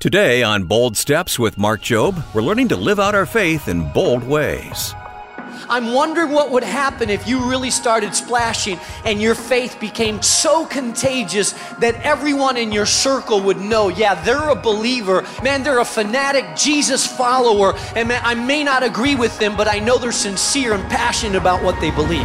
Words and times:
Today 0.00 0.44
on 0.44 0.62
Bold 0.62 0.96
Steps 0.96 1.40
with 1.40 1.58
Mark 1.58 1.80
Jobe, 1.80 2.22
we're 2.32 2.40
learning 2.40 2.68
to 2.68 2.76
live 2.76 3.00
out 3.00 3.16
our 3.16 3.26
faith 3.26 3.66
in 3.66 3.92
bold 3.92 4.22
ways. 4.22 4.94
I'm 5.68 5.92
wondering 5.92 6.30
what 6.30 6.52
would 6.52 6.62
happen 6.62 7.10
if 7.10 7.26
you 7.26 7.50
really 7.50 7.70
started 7.70 8.14
splashing 8.14 8.78
and 9.04 9.20
your 9.20 9.34
faith 9.34 9.80
became 9.80 10.22
so 10.22 10.66
contagious 10.66 11.50
that 11.80 11.96
everyone 12.04 12.56
in 12.56 12.70
your 12.70 12.86
circle 12.86 13.40
would 13.40 13.60
know, 13.60 13.88
yeah, 13.88 14.14
they're 14.22 14.50
a 14.50 14.54
believer. 14.54 15.26
Man, 15.42 15.64
they're 15.64 15.80
a 15.80 15.84
fanatic 15.84 16.44
Jesus 16.56 17.04
follower. 17.04 17.74
And 17.96 18.06
man, 18.06 18.22
I 18.24 18.36
may 18.36 18.62
not 18.62 18.84
agree 18.84 19.16
with 19.16 19.36
them, 19.40 19.56
but 19.56 19.66
I 19.66 19.80
know 19.80 19.98
they're 19.98 20.12
sincere 20.12 20.74
and 20.74 20.88
passionate 20.88 21.36
about 21.36 21.64
what 21.64 21.80
they 21.80 21.90
believe. 21.90 22.24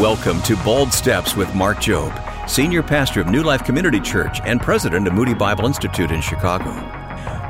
Welcome 0.00 0.40
to 0.44 0.56
Bold 0.64 0.94
Steps 0.94 1.36
with 1.36 1.54
Mark 1.54 1.76
Jobe, 1.76 2.48
Senior 2.48 2.82
Pastor 2.82 3.20
of 3.20 3.26
New 3.26 3.42
Life 3.42 3.64
Community 3.64 4.00
Church 4.00 4.40
and 4.46 4.58
President 4.58 5.06
of 5.06 5.12
Moody 5.12 5.34
Bible 5.34 5.66
Institute 5.66 6.10
in 6.10 6.22
Chicago. 6.22 6.70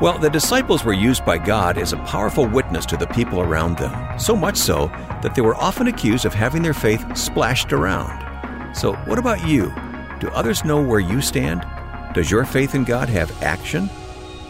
Well, 0.02 0.18
the 0.18 0.30
disciples 0.30 0.82
were 0.82 0.92
used 0.92 1.24
by 1.24 1.38
God 1.38 1.78
as 1.78 1.92
a 1.92 1.98
powerful 1.98 2.48
witness 2.48 2.84
to 2.86 2.96
the 2.96 3.06
people 3.06 3.40
around 3.40 3.78
them, 3.78 4.18
so 4.18 4.34
much 4.34 4.56
so 4.56 4.88
that 5.22 5.36
they 5.36 5.42
were 5.42 5.54
often 5.54 5.86
accused 5.86 6.24
of 6.24 6.34
having 6.34 6.60
their 6.60 6.74
faith 6.74 7.16
splashed 7.16 7.72
around. 7.72 8.76
So, 8.76 8.94
what 9.04 9.20
about 9.20 9.46
you? 9.46 9.72
Do 10.18 10.26
others 10.30 10.64
know 10.64 10.82
where 10.82 10.98
you 10.98 11.20
stand? 11.20 11.64
Does 12.14 12.32
your 12.32 12.44
faith 12.44 12.74
in 12.74 12.82
God 12.82 13.08
have 13.10 13.44
action? 13.44 13.88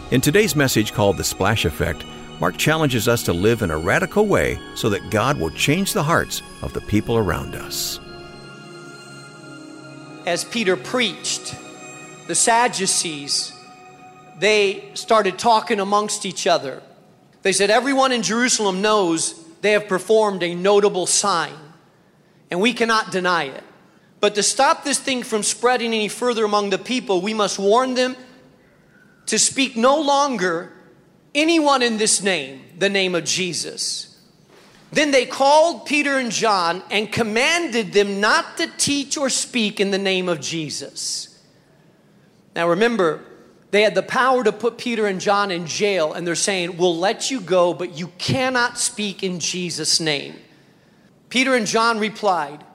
In 0.09 0.21
today's 0.21 0.55
message 0.55 0.91
called 0.91 1.17
The 1.17 1.23
Splash 1.23 1.65
Effect, 1.65 2.03
Mark 2.41 2.57
challenges 2.57 3.07
us 3.07 3.21
to 3.21 3.33
live 3.33 3.61
in 3.61 3.69
a 3.69 3.77
radical 3.77 4.25
way 4.25 4.57
so 4.73 4.89
that 4.89 5.11
God 5.11 5.39
will 5.39 5.51
change 5.51 5.93
the 5.93 6.01
hearts 6.01 6.41
of 6.63 6.73
the 6.73 6.81
people 6.81 7.15
around 7.15 7.53
us. 7.53 7.99
As 10.25 10.43
Peter 10.43 10.75
preached, 10.75 11.55
the 12.25 12.33
Sadducees, 12.33 13.53
they 14.39 14.89
started 14.95 15.37
talking 15.37 15.79
amongst 15.79 16.25
each 16.25 16.47
other. 16.47 16.81
They 17.43 17.51
said, 17.51 17.69
Everyone 17.69 18.11
in 18.11 18.23
Jerusalem 18.23 18.81
knows 18.81 19.35
they 19.61 19.73
have 19.73 19.87
performed 19.87 20.41
a 20.41 20.55
notable 20.55 21.05
sign, 21.05 21.53
and 22.49 22.59
we 22.59 22.73
cannot 22.73 23.11
deny 23.11 23.43
it. 23.43 23.63
But 24.19 24.33
to 24.33 24.41
stop 24.41 24.83
this 24.83 24.97
thing 24.97 25.21
from 25.21 25.43
spreading 25.43 25.93
any 25.93 26.07
further 26.07 26.43
among 26.43 26.71
the 26.71 26.79
people, 26.79 27.21
we 27.21 27.35
must 27.35 27.59
warn 27.59 27.93
them 27.93 28.15
to 29.27 29.37
speak 29.37 29.77
no 29.77 30.01
longer 30.01 30.73
anyone 31.33 31.81
in 31.81 31.97
this 31.97 32.21
name, 32.21 32.61
the 32.77 32.89
name 32.89 33.15
of 33.15 33.23
Jesus. 33.23 34.07
Then 34.91 35.11
they 35.11 35.25
called 35.25 35.85
Peter 35.85 36.17
and 36.17 36.31
John 36.31 36.83
and 36.91 37.11
commanded 37.11 37.93
them 37.93 38.19
not 38.19 38.57
to 38.57 38.67
teach 38.77 39.17
or 39.17 39.29
speak 39.29 39.79
in 39.79 39.91
the 39.91 39.97
name 39.97 40.27
of 40.27 40.41
Jesus. 40.41 41.39
Now 42.55 42.67
remember, 42.67 43.23
they 43.71 43.83
had 43.83 43.95
the 43.95 44.03
power 44.03 44.43
to 44.43 44.51
put 44.51 44.77
Peter 44.77 45.07
and 45.07 45.21
John 45.21 45.49
in 45.49 45.65
jail, 45.65 46.11
and 46.11 46.27
they're 46.27 46.35
saying, 46.35 46.75
We'll 46.75 46.97
let 46.97 47.31
you 47.31 47.39
go, 47.39 47.73
but 47.73 47.97
you 47.97 48.07
cannot 48.17 48.77
speak 48.77 49.23
in 49.23 49.39
Jesus' 49.39 50.01
name. 50.01 50.35
Peter 51.29 51.55
and 51.55 51.65
John 51.65 51.97
replied, 51.97 52.65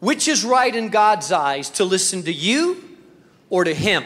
Which 0.00 0.26
is 0.26 0.44
right 0.44 0.74
in 0.74 0.88
God's 0.88 1.30
eyes, 1.30 1.70
to 1.70 1.84
listen 1.84 2.24
to 2.24 2.32
you 2.32 2.82
or 3.48 3.62
to 3.62 3.72
him? 3.72 4.02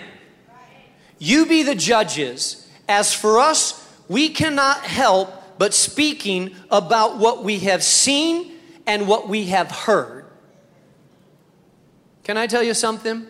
You 1.19 1.47
be 1.47 1.63
the 1.63 1.75
judges. 1.75 2.67
As 2.87 3.15
for 3.15 3.39
us, 3.39 3.78
we 4.09 4.31
cannot 4.31 4.79
help 4.79 5.33
but 5.59 5.75
speaking 5.75 6.55
about 6.71 7.19
what 7.19 7.45
we 7.45 7.61
have 7.61 7.83
seen 7.83 8.53
and 8.87 9.07
what 9.07 9.29
we 9.29 9.47
have 9.47 9.71
heard. 9.71 10.25
Can 12.25 12.37
I 12.37 12.47
tell 12.47 12.63
you 12.63 12.75
something? 12.75 13.27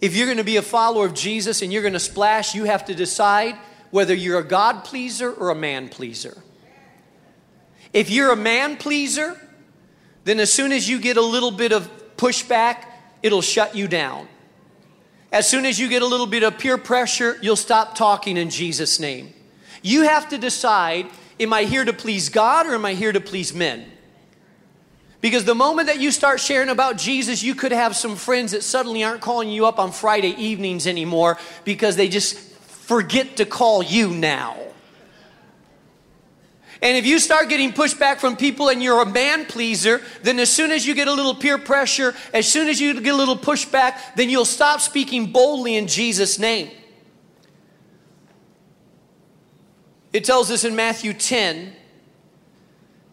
If 0.00 0.16
you're 0.16 0.26
going 0.26 0.38
to 0.38 0.44
be 0.44 0.56
a 0.56 0.62
follower 0.62 1.06
of 1.06 1.14
Jesus 1.14 1.62
and 1.62 1.72
you're 1.72 1.82
going 1.82 1.92
to 1.92 2.00
splash, 2.00 2.54
you 2.54 2.64
have 2.64 2.84
to 2.86 2.94
decide 2.94 3.56
whether 3.90 4.14
you're 4.14 4.38
a 4.38 4.44
God 4.44 4.84
pleaser 4.84 5.32
or 5.32 5.50
a 5.50 5.54
man 5.54 5.88
pleaser. 5.88 6.42
If 7.92 8.10
you're 8.10 8.32
a 8.32 8.36
man 8.36 8.78
pleaser, 8.78 9.38
then 10.24 10.40
as 10.40 10.52
soon 10.52 10.72
as 10.72 10.88
you 10.88 10.98
get 10.98 11.16
a 11.16 11.22
little 11.22 11.50
bit 11.50 11.72
of 11.72 11.90
pushback, 12.16 12.84
it'll 13.22 13.42
shut 13.42 13.76
you 13.76 13.86
down. 13.86 14.28
As 15.30 15.48
soon 15.48 15.66
as 15.66 15.78
you 15.78 15.88
get 15.88 16.02
a 16.02 16.06
little 16.06 16.26
bit 16.26 16.42
of 16.42 16.58
peer 16.58 16.78
pressure, 16.78 17.38
you'll 17.42 17.56
stop 17.56 17.94
talking 17.94 18.36
in 18.36 18.50
Jesus' 18.50 18.98
name. 18.98 19.34
You 19.82 20.02
have 20.02 20.28
to 20.30 20.38
decide 20.38 21.06
am 21.38 21.52
I 21.52 21.64
here 21.64 21.84
to 21.84 21.92
please 21.92 22.28
God 22.28 22.66
or 22.66 22.74
am 22.74 22.84
I 22.84 22.94
here 22.94 23.12
to 23.12 23.20
please 23.20 23.52
men? 23.52 23.84
Because 25.20 25.44
the 25.44 25.54
moment 25.54 25.86
that 25.86 26.00
you 26.00 26.10
start 26.10 26.40
sharing 26.40 26.68
about 26.68 26.98
Jesus, 26.98 27.42
you 27.42 27.54
could 27.54 27.70
have 27.70 27.94
some 27.94 28.16
friends 28.16 28.52
that 28.52 28.64
suddenly 28.64 29.04
aren't 29.04 29.20
calling 29.20 29.48
you 29.48 29.66
up 29.66 29.78
on 29.78 29.92
Friday 29.92 30.30
evenings 30.30 30.86
anymore 30.86 31.38
because 31.64 31.94
they 31.94 32.08
just 32.08 32.36
forget 32.38 33.36
to 33.36 33.44
call 33.44 33.82
you 33.82 34.10
now. 34.10 34.56
And 36.82 36.96
if 36.96 37.06
you 37.06 37.20
start 37.20 37.48
getting 37.48 37.72
pushback 37.72 38.18
from 38.18 38.36
people 38.36 38.68
and 38.68 38.82
you're 38.82 39.00
a 39.00 39.06
man 39.06 39.46
pleaser, 39.46 40.02
then 40.24 40.40
as 40.40 40.50
soon 40.50 40.72
as 40.72 40.84
you 40.84 40.94
get 40.96 41.06
a 41.06 41.12
little 41.12 41.36
peer 41.36 41.56
pressure, 41.56 42.12
as 42.34 42.48
soon 42.48 42.66
as 42.66 42.80
you 42.80 43.00
get 43.00 43.14
a 43.14 43.16
little 43.16 43.36
pushback, 43.36 44.16
then 44.16 44.28
you'll 44.28 44.44
stop 44.44 44.80
speaking 44.80 45.30
boldly 45.30 45.76
in 45.76 45.86
Jesus' 45.86 46.40
name. 46.40 46.72
It 50.12 50.24
tells 50.24 50.50
us 50.50 50.64
in 50.64 50.76
Matthew 50.76 51.12
10 51.12 51.72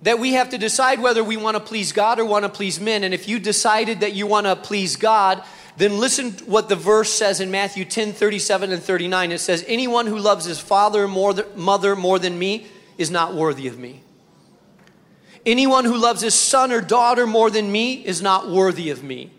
that 0.01 0.19
we 0.19 0.33
have 0.33 0.49
to 0.49 0.57
decide 0.57 1.01
whether 1.01 1.23
we 1.23 1.37
want 1.37 1.55
to 1.55 1.59
please 1.61 1.91
God 1.91 2.19
or 2.19 2.25
want 2.25 2.43
to 2.43 2.49
please 2.49 2.79
men. 2.79 3.03
And 3.03 3.13
if 3.13 3.27
you 3.27 3.39
decided 3.39 4.01
that 4.01 4.13
you 4.13 4.27
want 4.27 4.47
to 4.47 4.55
please 4.55 4.95
God, 4.95 5.43
then 5.77 5.97
listen 5.97 6.31
what 6.45 6.67
the 6.67 6.75
verse 6.75 7.09
says 7.09 7.39
in 7.39 7.51
Matthew 7.51 7.85
10 7.85 8.13
37 8.13 8.71
and 8.71 8.83
39. 8.83 9.31
It 9.31 9.39
says, 9.39 9.63
Anyone 9.67 10.07
who 10.07 10.19
loves 10.19 10.45
his 10.45 10.59
father 10.59 11.05
or 11.05 11.43
mother 11.55 11.95
more 11.95 12.19
than 12.19 12.37
me 12.37 12.67
is 12.97 13.09
not 13.09 13.33
worthy 13.33 13.67
of 13.67 13.79
me. 13.79 14.03
Anyone 15.45 15.85
who 15.85 15.97
loves 15.97 16.21
his 16.21 16.35
son 16.35 16.71
or 16.71 16.81
daughter 16.81 17.25
more 17.25 17.49
than 17.49 17.71
me 17.71 18.05
is 18.05 18.21
not 18.21 18.49
worthy 18.49 18.89
of 18.89 19.03
me. 19.03 19.31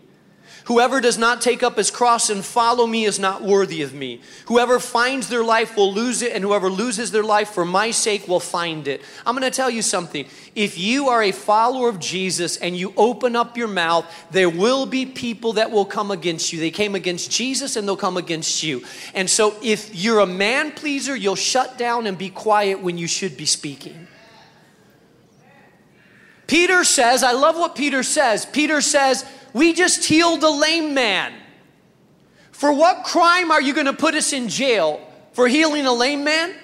Whoever 0.71 1.01
does 1.01 1.17
not 1.17 1.41
take 1.41 1.63
up 1.63 1.75
his 1.75 1.91
cross 1.91 2.29
and 2.29 2.45
follow 2.45 2.87
me 2.87 3.03
is 3.03 3.19
not 3.19 3.41
worthy 3.41 3.81
of 3.81 3.93
me. 3.93 4.21
Whoever 4.45 4.79
finds 4.79 5.27
their 5.27 5.43
life 5.43 5.75
will 5.75 5.93
lose 5.93 6.21
it, 6.21 6.31
and 6.31 6.45
whoever 6.45 6.69
loses 6.69 7.11
their 7.11 7.25
life 7.25 7.49
for 7.49 7.65
my 7.65 7.91
sake 7.91 8.25
will 8.25 8.39
find 8.39 8.87
it. 8.87 9.01
I'm 9.25 9.35
going 9.35 9.51
to 9.51 9.53
tell 9.53 9.69
you 9.69 9.81
something. 9.81 10.25
If 10.55 10.77
you 10.77 11.09
are 11.09 11.23
a 11.23 11.33
follower 11.33 11.89
of 11.89 11.99
Jesus 11.99 12.55
and 12.55 12.77
you 12.77 12.93
open 12.95 13.35
up 13.35 13.57
your 13.57 13.67
mouth, 13.67 14.05
there 14.31 14.49
will 14.49 14.85
be 14.85 15.05
people 15.05 15.51
that 15.53 15.71
will 15.71 15.83
come 15.83 16.09
against 16.09 16.53
you. 16.53 16.61
They 16.61 16.71
came 16.71 16.95
against 16.95 17.29
Jesus 17.29 17.75
and 17.75 17.85
they'll 17.85 17.97
come 17.97 18.15
against 18.15 18.63
you. 18.63 18.81
And 19.13 19.29
so 19.29 19.57
if 19.61 19.93
you're 19.93 20.19
a 20.19 20.25
man 20.25 20.71
pleaser, 20.71 21.13
you'll 21.13 21.35
shut 21.35 21.77
down 21.77 22.07
and 22.07 22.17
be 22.17 22.29
quiet 22.29 22.81
when 22.81 22.97
you 22.97 23.07
should 23.07 23.35
be 23.35 23.45
speaking. 23.45 24.07
Peter 26.47 26.85
says, 26.85 27.23
I 27.23 27.33
love 27.33 27.57
what 27.57 27.75
Peter 27.75 28.03
says. 28.03 28.45
Peter 28.45 28.79
says, 28.79 29.25
we 29.53 29.73
just 29.73 30.05
healed 30.05 30.43
a 30.43 30.49
lame 30.49 30.93
man. 30.93 31.33
For 32.51 32.71
what 32.71 33.03
crime 33.03 33.51
are 33.51 33.61
you 33.61 33.73
going 33.73 33.87
to 33.87 33.93
put 33.93 34.15
us 34.15 34.33
in 34.33 34.49
jail? 34.49 35.05
For 35.33 35.47
healing 35.47 35.85
a 35.85 35.93
lame 35.93 36.23
man? 36.23 36.55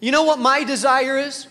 You 0.00 0.12
know 0.12 0.24
what 0.24 0.38
my 0.38 0.64
desire 0.64 1.18
is? 1.18 1.46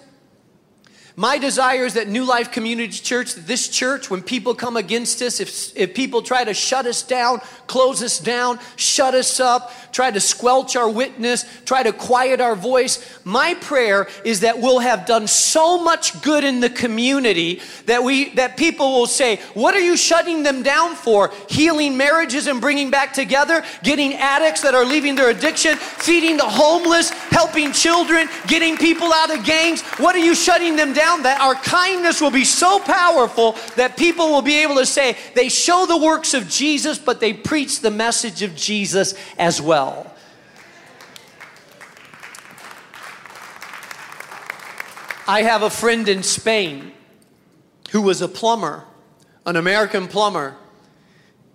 My 1.15 1.37
desire 1.37 1.85
is 1.85 1.93
that 1.93 2.07
New 2.07 2.25
Life 2.25 2.51
Community 2.51 2.97
Church, 2.97 3.35
this 3.35 3.67
church, 3.67 4.09
when 4.09 4.23
people 4.23 4.55
come 4.55 4.75
against 4.75 5.21
us, 5.21 5.39
if, 5.39 5.77
if 5.77 5.93
people 5.93 6.23
try 6.23 6.43
to 6.43 6.55
shut 6.55 6.87
us 6.87 7.03
down, 7.03 7.39
close 7.67 8.01
us 8.01 8.17
down, 8.17 8.57
shut 8.77 9.13
us 9.13 9.39
up, 9.39 9.71
try 9.91 10.09
to 10.09 10.19
squelch 10.19 10.75
our 10.75 10.89
witness, 10.89 11.45
try 11.65 11.83
to 11.83 11.93
quiet 11.93 12.41
our 12.41 12.55
voice, 12.55 13.19
my 13.23 13.53
prayer 13.53 14.07
is 14.25 14.39
that 14.39 14.59
we'll 14.59 14.79
have 14.79 15.05
done 15.05 15.27
so 15.27 15.83
much 15.83 16.19
good 16.23 16.43
in 16.43 16.61
the 16.61 16.69
community 16.69 17.61
that 17.85 18.03
we 18.03 18.29
that 18.33 18.57
people 18.57 18.93
will 18.93 19.05
say, 19.05 19.39
"What 19.53 19.75
are 19.75 19.79
you 19.79 19.95
shutting 19.95 20.41
them 20.41 20.63
down 20.63 20.95
for? 20.95 21.31
Healing 21.47 21.95
marriages 21.95 22.47
and 22.47 22.59
bringing 22.59 22.89
back 22.89 23.13
together, 23.13 23.63
getting 23.83 24.15
addicts 24.15 24.61
that 24.61 24.73
are 24.73 24.85
leaving 24.85 25.13
their 25.13 25.29
addiction, 25.29 25.77
feeding 25.77 26.37
the 26.37 26.43
homeless, 26.43 27.11
helping 27.29 27.71
children, 27.71 28.27
getting 28.47 28.77
people 28.77 29.13
out 29.13 29.29
of 29.29 29.45
gangs. 29.45 29.81
What 29.99 30.15
are 30.15 30.25
you 30.25 30.33
shutting 30.33 30.75
them 30.75 30.93
down 30.93 31.02
down 31.03 31.23
that 31.23 31.41
our 31.41 31.55
kindness 31.55 32.21
will 32.21 32.31
be 32.31 32.45
so 32.45 32.79
powerful 32.79 33.57
that 33.75 33.97
people 33.97 34.29
will 34.29 34.41
be 34.41 34.63
able 34.63 34.75
to 34.75 34.85
say 34.85 35.17
they 35.35 35.49
show 35.49 35.85
the 35.85 35.97
works 35.97 36.33
of 36.33 36.47
Jesus, 36.47 36.97
but 36.97 37.19
they 37.19 37.33
preach 37.33 37.81
the 37.81 37.91
message 37.91 38.41
of 38.41 38.55
Jesus 38.55 39.13
as 39.37 39.61
well. 39.61 40.09
I 45.27 45.41
have 45.41 45.61
a 45.61 45.69
friend 45.69 46.07
in 46.07 46.23
Spain 46.23 46.93
who 47.91 48.01
was 48.01 48.21
a 48.21 48.29
plumber, 48.29 48.85
an 49.45 49.57
American 49.57 50.07
plumber, 50.07 50.55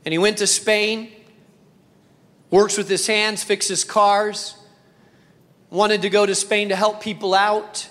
and 0.05 0.13
he 0.13 0.19
went 0.19 0.39
to 0.39 0.47
Spain, 0.47 1.11
works 2.51 2.77
with 2.77 2.89
his 2.89 3.07
hands, 3.07 3.43
fixes 3.43 3.83
cars. 3.83 4.57
wanted 5.71 6.03
to 6.03 6.11
go 6.11 6.27
to 6.27 6.35
Spain 6.35 6.69
to 6.69 6.77
help 6.77 7.01
people 7.01 7.35
out. 7.35 7.89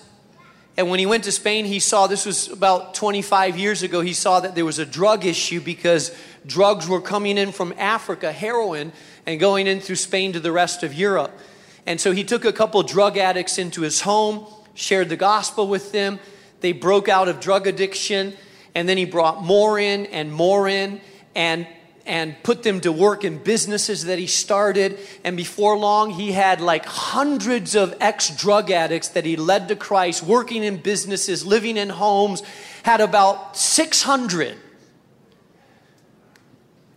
And 0.78 0.88
when 0.88 1.00
he 1.00 1.06
went 1.06 1.24
to 1.24 1.32
Spain, 1.32 1.64
he 1.64 1.80
saw 1.80 2.06
this 2.06 2.24
was 2.24 2.46
about 2.46 2.94
25 2.94 3.58
years 3.58 3.82
ago. 3.82 4.00
He 4.00 4.12
saw 4.12 4.38
that 4.38 4.54
there 4.54 4.64
was 4.64 4.78
a 4.78 4.86
drug 4.86 5.26
issue 5.26 5.60
because 5.60 6.16
drugs 6.46 6.86
were 6.86 7.00
coming 7.00 7.36
in 7.36 7.50
from 7.50 7.74
Africa, 7.76 8.30
heroin, 8.30 8.92
and 9.26 9.40
going 9.40 9.66
in 9.66 9.80
through 9.80 9.96
Spain 9.96 10.34
to 10.34 10.40
the 10.40 10.52
rest 10.52 10.84
of 10.84 10.94
Europe. 10.94 11.36
And 11.84 12.00
so 12.00 12.12
he 12.12 12.22
took 12.22 12.44
a 12.44 12.52
couple 12.52 12.80
drug 12.84 13.18
addicts 13.18 13.58
into 13.58 13.80
his 13.80 14.02
home, 14.02 14.46
shared 14.74 15.08
the 15.08 15.16
gospel 15.16 15.66
with 15.66 15.90
them. 15.90 16.20
They 16.60 16.70
broke 16.70 17.08
out 17.08 17.26
of 17.26 17.40
drug 17.40 17.66
addiction, 17.66 18.34
and 18.72 18.88
then 18.88 18.98
he 18.98 19.04
brought 19.04 19.42
more 19.42 19.80
in 19.80 20.06
and 20.06 20.32
more 20.32 20.68
in. 20.68 21.00
And 21.34 21.66
and 22.08 22.42
put 22.42 22.62
them 22.62 22.80
to 22.80 22.90
work 22.90 23.22
in 23.22 23.38
businesses 23.38 24.06
that 24.06 24.18
he 24.18 24.26
started. 24.26 24.98
And 25.22 25.36
before 25.36 25.76
long, 25.76 26.10
he 26.10 26.32
had 26.32 26.60
like 26.60 26.86
hundreds 26.86 27.76
of 27.76 27.94
ex 28.00 28.34
drug 28.34 28.70
addicts 28.70 29.08
that 29.08 29.26
he 29.26 29.36
led 29.36 29.68
to 29.68 29.76
Christ, 29.76 30.22
working 30.22 30.64
in 30.64 30.78
businesses, 30.78 31.46
living 31.46 31.76
in 31.76 31.90
homes, 31.90 32.42
had 32.82 33.00
about 33.00 33.56
600. 33.56 34.56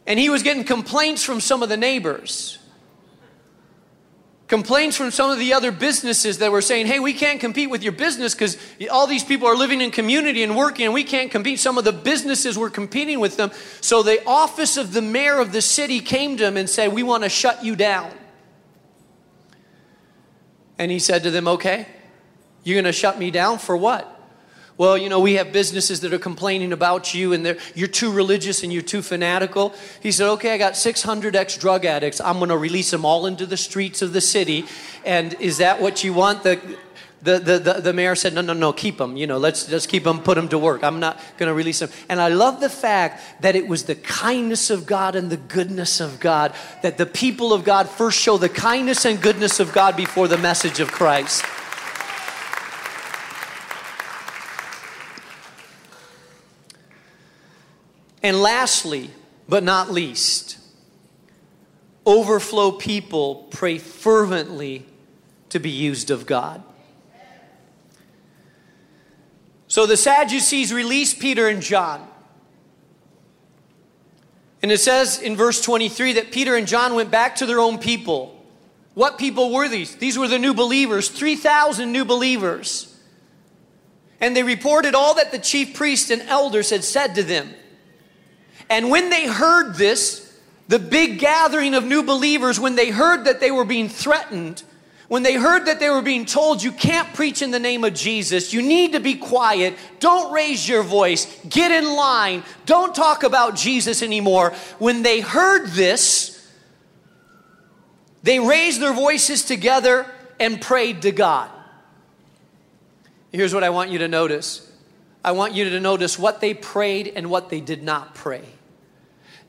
And 0.08 0.18
he 0.18 0.30
was 0.30 0.42
getting 0.42 0.64
complaints 0.64 1.24
from 1.24 1.42
some 1.42 1.62
of 1.62 1.70
the 1.70 1.78
neighbors. 1.78 2.58
Complaints 4.52 4.98
from 4.98 5.12
some 5.12 5.32
of 5.32 5.40
the 5.40 5.54
other 5.54 5.72
businesses 5.72 6.40
that 6.40 6.52
were 6.52 6.62
saying, 6.62 6.86
hey, 6.86 7.00
we 7.00 7.14
can't 7.14 7.40
compete 7.40 7.70
with 7.70 7.84
your 7.84 7.94
business 7.94 8.36
because 8.36 8.58
all 8.92 9.08
these 9.08 9.24
people 9.24 9.48
are 9.48 9.56
living 9.56 9.80
in 9.80 9.92
community 9.92 10.44
and 10.44 10.58
working 10.58 10.84
and 10.84 10.94
we 10.94 11.06
can't 11.06 11.32
compete. 11.32 11.58
Some 11.58 11.78
of 11.78 11.86
the 11.86 11.94
businesses 11.94 12.58
were 12.58 12.70
competing 12.70 13.22
with 13.22 13.38
them. 13.38 13.52
So 13.80 14.04
the 14.04 14.22
office 14.28 14.76
of 14.76 14.92
the 14.92 15.02
mayor 15.02 15.40
of 15.40 15.54
the 15.54 15.62
city 15.62 16.02
came 16.02 16.36
to 16.36 16.46
him 16.46 16.58
and 16.58 16.70
said, 16.70 16.92
we 16.92 17.02
want 17.02 17.24
to 17.24 17.30
shut 17.30 17.64
you 17.64 17.78
down. 17.78 18.12
And 20.78 20.92
he 20.92 21.00
said 21.00 21.24
to 21.24 21.32
them, 21.32 21.48
okay, 21.48 21.88
you're 22.66 22.76
going 22.76 22.84
to 22.84 22.92
shut 22.92 23.18
me 23.18 23.32
down 23.32 23.58
for 23.58 23.78
what? 23.78 24.11
Well, 24.82 24.98
you 24.98 25.10
know, 25.10 25.20
we 25.20 25.36
have 25.36 25.54
businesses 25.54 26.00
that 26.00 26.12
are 26.12 26.18
complaining 26.18 26.74
about 26.74 27.14
you 27.14 27.34
and 27.34 27.56
you're 27.76 27.88
too 27.88 28.12
religious 28.12 28.64
and 28.64 28.74
you're 28.74 28.82
too 28.82 29.04
fanatical. 29.04 29.76
He 30.02 30.12
said, 30.12 30.28
okay, 30.28 30.56
I 30.56 30.58
got 30.58 30.76
600 30.76 31.36
ex 31.36 31.56
drug 31.56 31.86
addicts. 31.86 32.20
I'm 32.20 32.40
going 32.40 32.50
to 32.50 32.58
release 32.58 32.90
them 32.90 33.06
all 33.06 33.28
into 33.28 33.46
the 33.46 33.58
streets 33.58 34.02
of 34.02 34.12
the 34.12 34.22
city. 34.22 34.66
And 35.06 35.36
is 35.36 35.60
that 35.60 35.80
what 35.84 36.04
you 36.04 36.16
want? 36.16 36.42
The, 36.42 36.60
the, 37.22 37.38
the, 37.38 37.60
the, 37.60 37.74
the 37.74 37.94
mayor 37.94 38.16
said, 38.16 38.34
no, 38.34 38.42
no, 38.42 38.54
no, 38.54 38.74
keep 38.74 38.98
them. 38.98 39.18
You 39.18 39.28
know, 39.28 39.38
let's 39.38 39.68
just 39.68 39.88
keep 39.88 40.04
them, 40.04 40.20
put 40.20 40.34
them 40.34 40.50
to 40.50 40.58
work. 40.58 40.84
I'm 40.84 41.00
not 41.00 41.22
going 41.38 41.48
to 41.48 41.54
release 41.54 41.78
them. 41.78 41.92
And 42.10 42.20
I 42.20 42.30
love 42.30 42.60
the 42.60 42.68
fact 42.68 43.44
that 43.44 43.56
it 43.56 43.68
was 43.68 43.84
the 43.84 43.94
kindness 43.94 44.72
of 44.72 44.88
God 44.88 45.16
and 45.16 45.30
the 45.30 45.38
goodness 45.38 46.00
of 46.00 46.20
God 46.20 46.56
that 46.82 46.98
the 46.98 47.06
people 47.06 47.54
of 47.54 47.64
God 47.64 47.88
first 47.88 48.18
show 48.18 48.36
the 48.36 48.50
kindness 48.50 49.06
and 49.06 49.22
goodness 49.22 49.60
of 49.60 49.74
God 49.74 49.96
before 49.96 50.28
the 50.28 50.40
message 50.40 50.80
of 50.80 50.92
Christ. 50.92 51.46
And 58.24 58.42
lastly, 58.42 59.10
but 59.50 59.64
not 59.64 59.92
least, 59.92 60.58
overflow 62.06 62.72
people 62.72 63.48
pray 63.52 63.78
fervently 63.78 64.86
to 65.50 65.60
be 65.60 65.70
used 65.70 66.12
of 66.12 66.26
God. 66.26 66.64
So 69.68 69.86
the 69.86 69.98
Sadducees 69.98 70.74
release 70.74 71.14
Peter 71.14 71.48
and 71.48 71.62
John. 71.62 72.08
And 74.62 74.72
it 74.72 74.80
says 74.80 75.20
in 75.20 75.36
verse 75.36 75.62
23 75.62 76.14
that 76.14 76.32
Peter 76.32 76.56
and 76.56 76.68
John 76.68 76.94
went 76.94 77.10
back 77.10 77.38
to 77.38 77.46
their 77.46 77.60
own 77.60 77.78
people. 77.78 78.38
What 78.94 79.18
people 79.18 79.52
were 79.52 79.70
these? 79.70 79.96
These 79.96 80.18
were 80.18 80.28
the 80.28 80.38
new 80.38 80.54
believers, 80.54 81.10
3,000 81.10 81.92
new 81.92 82.06
believers. 82.06 82.96
And 84.20 84.36
they 84.36 84.44
reported 84.44 84.94
all 84.94 85.16
that 85.16 85.32
the 85.32 85.40
chief 85.40 85.74
priests 85.74 86.12
and 86.12 86.22
elders 86.24 86.70
had 86.70 86.84
said 86.84 87.16
to 87.16 87.24
them. 87.24 87.54
And 88.72 88.90
when 88.90 89.10
they 89.10 89.28
heard 89.28 89.76
this, 89.76 90.34
the 90.70 90.80
big 90.80 91.20
gathering 91.20 91.76
of 91.76 91.84
new 91.84 92.04
believers, 92.04 92.58
when 92.58 92.78
they 92.78 92.90
heard 92.90 93.26
that 93.26 93.42
they 93.42 93.52
were 93.52 93.66
being 93.66 93.90
threatened, 93.90 94.64
when 95.10 95.24
they 95.24 95.34
heard 95.34 95.66
that 95.66 95.82
they 95.82 95.90
were 95.90 96.02
being 96.02 96.26
told, 96.26 96.64
you 96.64 96.72
can't 96.72 97.14
preach 97.14 97.42
in 97.42 97.52
the 97.52 97.60
name 97.60 97.84
of 97.84 97.94
Jesus, 97.94 98.54
you 98.54 98.62
need 98.62 98.94
to 98.94 99.02
be 99.02 99.16
quiet, 99.16 99.76
don't 100.00 100.32
raise 100.32 100.70
your 100.70 100.84
voice, 100.84 101.38
get 101.50 101.70
in 101.70 101.84
line, 101.98 102.44
don't 102.66 102.96
talk 102.96 103.24
about 103.24 103.58
Jesus 103.58 104.02
anymore. 104.02 104.54
When 104.80 105.04
they 105.04 105.20
heard 105.20 105.68
this, 105.72 106.50
they 108.24 108.40
raised 108.40 108.80
their 108.80 108.94
voices 108.94 109.44
together 109.44 110.10
and 110.40 110.62
prayed 110.62 111.02
to 111.02 111.12
God. 111.12 111.52
Here's 113.34 113.54
what 113.54 113.66
I 113.66 113.70
want 113.70 113.90
you 113.90 114.00
to 114.00 114.08
notice 114.08 114.66
I 115.26 115.34
want 115.34 115.56
you 115.56 115.70
to 115.72 115.80
notice 115.82 116.18
what 116.18 116.40
they 116.40 116.54
prayed 116.54 117.12
and 117.18 117.30
what 117.30 117.50
they 117.50 117.60
did 117.60 117.84
not 117.84 118.16
pray. 118.16 118.46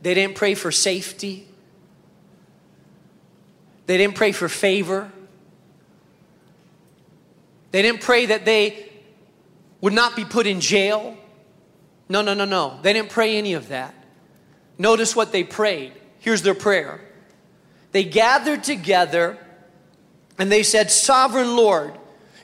They 0.02 0.14
didn't 0.14 0.34
pray 0.34 0.54
for 0.54 0.70
safety. 0.72 1.46
They 3.86 3.96
didn't 3.96 4.16
pray 4.16 4.32
for 4.32 4.48
favor. 4.48 5.10
They 7.70 7.82
didn't 7.82 8.02
pray 8.02 8.26
that 8.26 8.44
they 8.44 8.90
would 9.80 9.92
not 9.92 10.14
be 10.14 10.24
put 10.24 10.46
in 10.46 10.60
jail. 10.60 11.16
No, 12.08 12.20
no, 12.20 12.34
no, 12.34 12.44
no. 12.44 12.78
They 12.82 12.92
didn't 12.92 13.10
pray 13.10 13.36
any 13.36 13.54
of 13.54 13.68
that. 13.68 13.94
Notice 14.78 15.16
what 15.16 15.32
they 15.32 15.44
prayed. 15.44 15.92
Here's 16.18 16.42
their 16.42 16.54
prayer. 16.54 17.00
They 17.92 18.04
gathered 18.04 18.64
together 18.64 19.38
and 20.38 20.50
they 20.50 20.62
said, 20.62 20.90
Sovereign 20.90 21.56
Lord, 21.56 21.96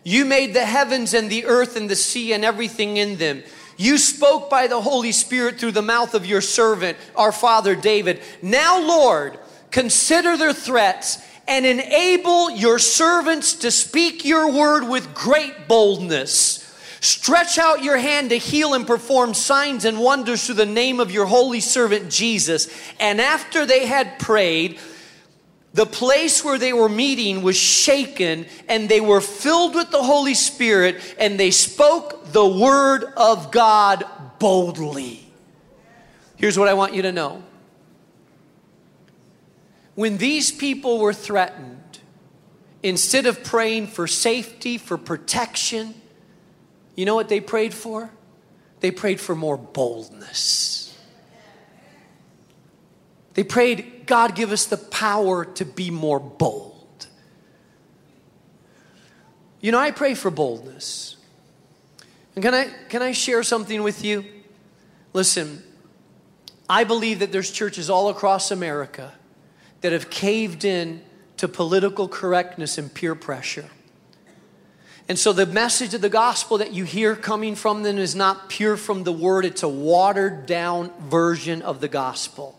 you 0.04 0.24
made 0.24 0.54
the 0.54 0.64
heavens 0.64 1.14
and 1.14 1.30
the 1.30 1.46
earth 1.46 1.76
and 1.76 1.88
the 1.88 1.96
sea 1.96 2.32
and 2.32 2.44
everything 2.44 2.96
in 2.96 3.16
them. 3.18 3.42
You 3.78 3.96
spoke 3.96 4.50
by 4.50 4.66
the 4.66 4.80
Holy 4.80 5.12
Spirit 5.12 5.58
through 5.58 5.70
the 5.72 5.82
mouth 5.82 6.14
of 6.14 6.26
your 6.26 6.40
servant, 6.40 6.98
our 7.14 7.30
father 7.30 7.76
David. 7.76 8.20
Now, 8.42 8.80
Lord, 8.80 9.38
consider 9.70 10.36
their 10.36 10.52
threats 10.52 11.18
and 11.46 11.64
enable 11.64 12.50
your 12.50 12.80
servants 12.80 13.54
to 13.54 13.70
speak 13.70 14.24
your 14.24 14.50
word 14.50 14.88
with 14.88 15.14
great 15.14 15.68
boldness. 15.68 16.64
Stretch 17.00 17.56
out 17.56 17.84
your 17.84 17.98
hand 17.98 18.30
to 18.30 18.36
heal 18.36 18.74
and 18.74 18.84
perform 18.84 19.32
signs 19.32 19.84
and 19.84 20.00
wonders 20.00 20.44
through 20.44 20.56
the 20.56 20.66
name 20.66 20.98
of 20.98 21.12
your 21.12 21.26
holy 21.26 21.60
servant 21.60 22.10
Jesus. 22.10 22.68
And 22.98 23.20
after 23.20 23.64
they 23.64 23.86
had 23.86 24.18
prayed, 24.18 24.80
the 25.78 25.86
place 25.86 26.44
where 26.44 26.58
they 26.58 26.72
were 26.72 26.88
meeting 26.88 27.40
was 27.40 27.56
shaken 27.56 28.46
and 28.68 28.88
they 28.88 29.00
were 29.00 29.20
filled 29.20 29.76
with 29.76 29.92
the 29.92 30.02
Holy 30.02 30.34
Spirit 30.34 30.96
and 31.20 31.38
they 31.38 31.52
spoke 31.52 32.32
the 32.32 32.44
word 32.44 33.04
of 33.16 33.52
God 33.52 34.04
boldly. 34.40 35.24
Here's 36.34 36.58
what 36.58 36.66
I 36.66 36.74
want 36.74 36.94
you 36.94 37.02
to 37.02 37.12
know. 37.12 37.44
When 39.94 40.18
these 40.18 40.50
people 40.50 40.98
were 40.98 41.12
threatened, 41.12 42.00
instead 42.82 43.26
of 43.26 43.44
praying 43.44 43.86
for 43.86 44.08
safety, 44.08 44.78
for 44.78 44.98
protection, 44.98 45.94
you 46.96 47.04
know 47.04 47.14
what 47.14 47.28
they 47.28 47.38
prayed 47.38 47.72
for? 47.72 48.10
They 48.80 48.90
prayed 48.90 49.20
for 49.20 49.36
more 49.36 49.56
boldness. 49.56 50.98
They 53.34 53.44
prayed, 53.44 53.97
God, 54.08 54.34
give 54.34 54.50
us 54.50 54.64
the 54.64 54.78
power 54.78 55.44
to 55.44 55.64
be 55.64 55.90
more 55.90 56.18
bold. 56.18 57.06
You 59.60 59.70
know, 59.70 59.78
I 59.78 59.90
pray 59.90 60.14
for 60.14 60.30
boldness. 60.30 61.16
And 62.34 62.42
can 62.42 62.54
I, 62.54 62.68
can 62.88 63.02
I 63.02 63.12
share 63.12 63.42
something 63.42 63.82
with 63.82 64.04
you? 64.04 64.24
Listen, 65.12 65.62
I 66.68 66.84
believe 66.84 67.18
that 67.18 67.32
there's 67.32 67.50
churches 67.50 67.90
all 67.90 68.08
across 68.08 68.50
America 68.50 69.12
that 69.82 69.92
have 69.92 70.08
caved 70.08 70.64
in 70.64 71.02
to 71.36 71.46
political 71.46 72.08
correctness 72.08 72.78
and 72.78 72.92
peer 72.92 73.14
pressure. 73.14 73.68
And 75.08 75.18
so 75.18 75.32
the 75.32 75.46
message 75.46 75.92
of 75.92 76.00
the 76.00 76.08
gospel 76.08 76.58
that 76.58 76.72
you 76.72 76.84
hear 76.84 77.14
coming 77.14 77.54
from 77.54 77.82
them 77.82 77.98
is 77.98 78.14
not 78.14 78.48
pure 78.48 78.76
from 78.76 79.04
the 79.04 79.12
word, 79.12 79.44
it's 79.44 79.62
a 79.62 79.68
watered 79.68 80.46
down 80.46 80.92
version 80.98 81.60
of 81.60 81.80
the 81.80 81.88
gospel. 81.88 82.58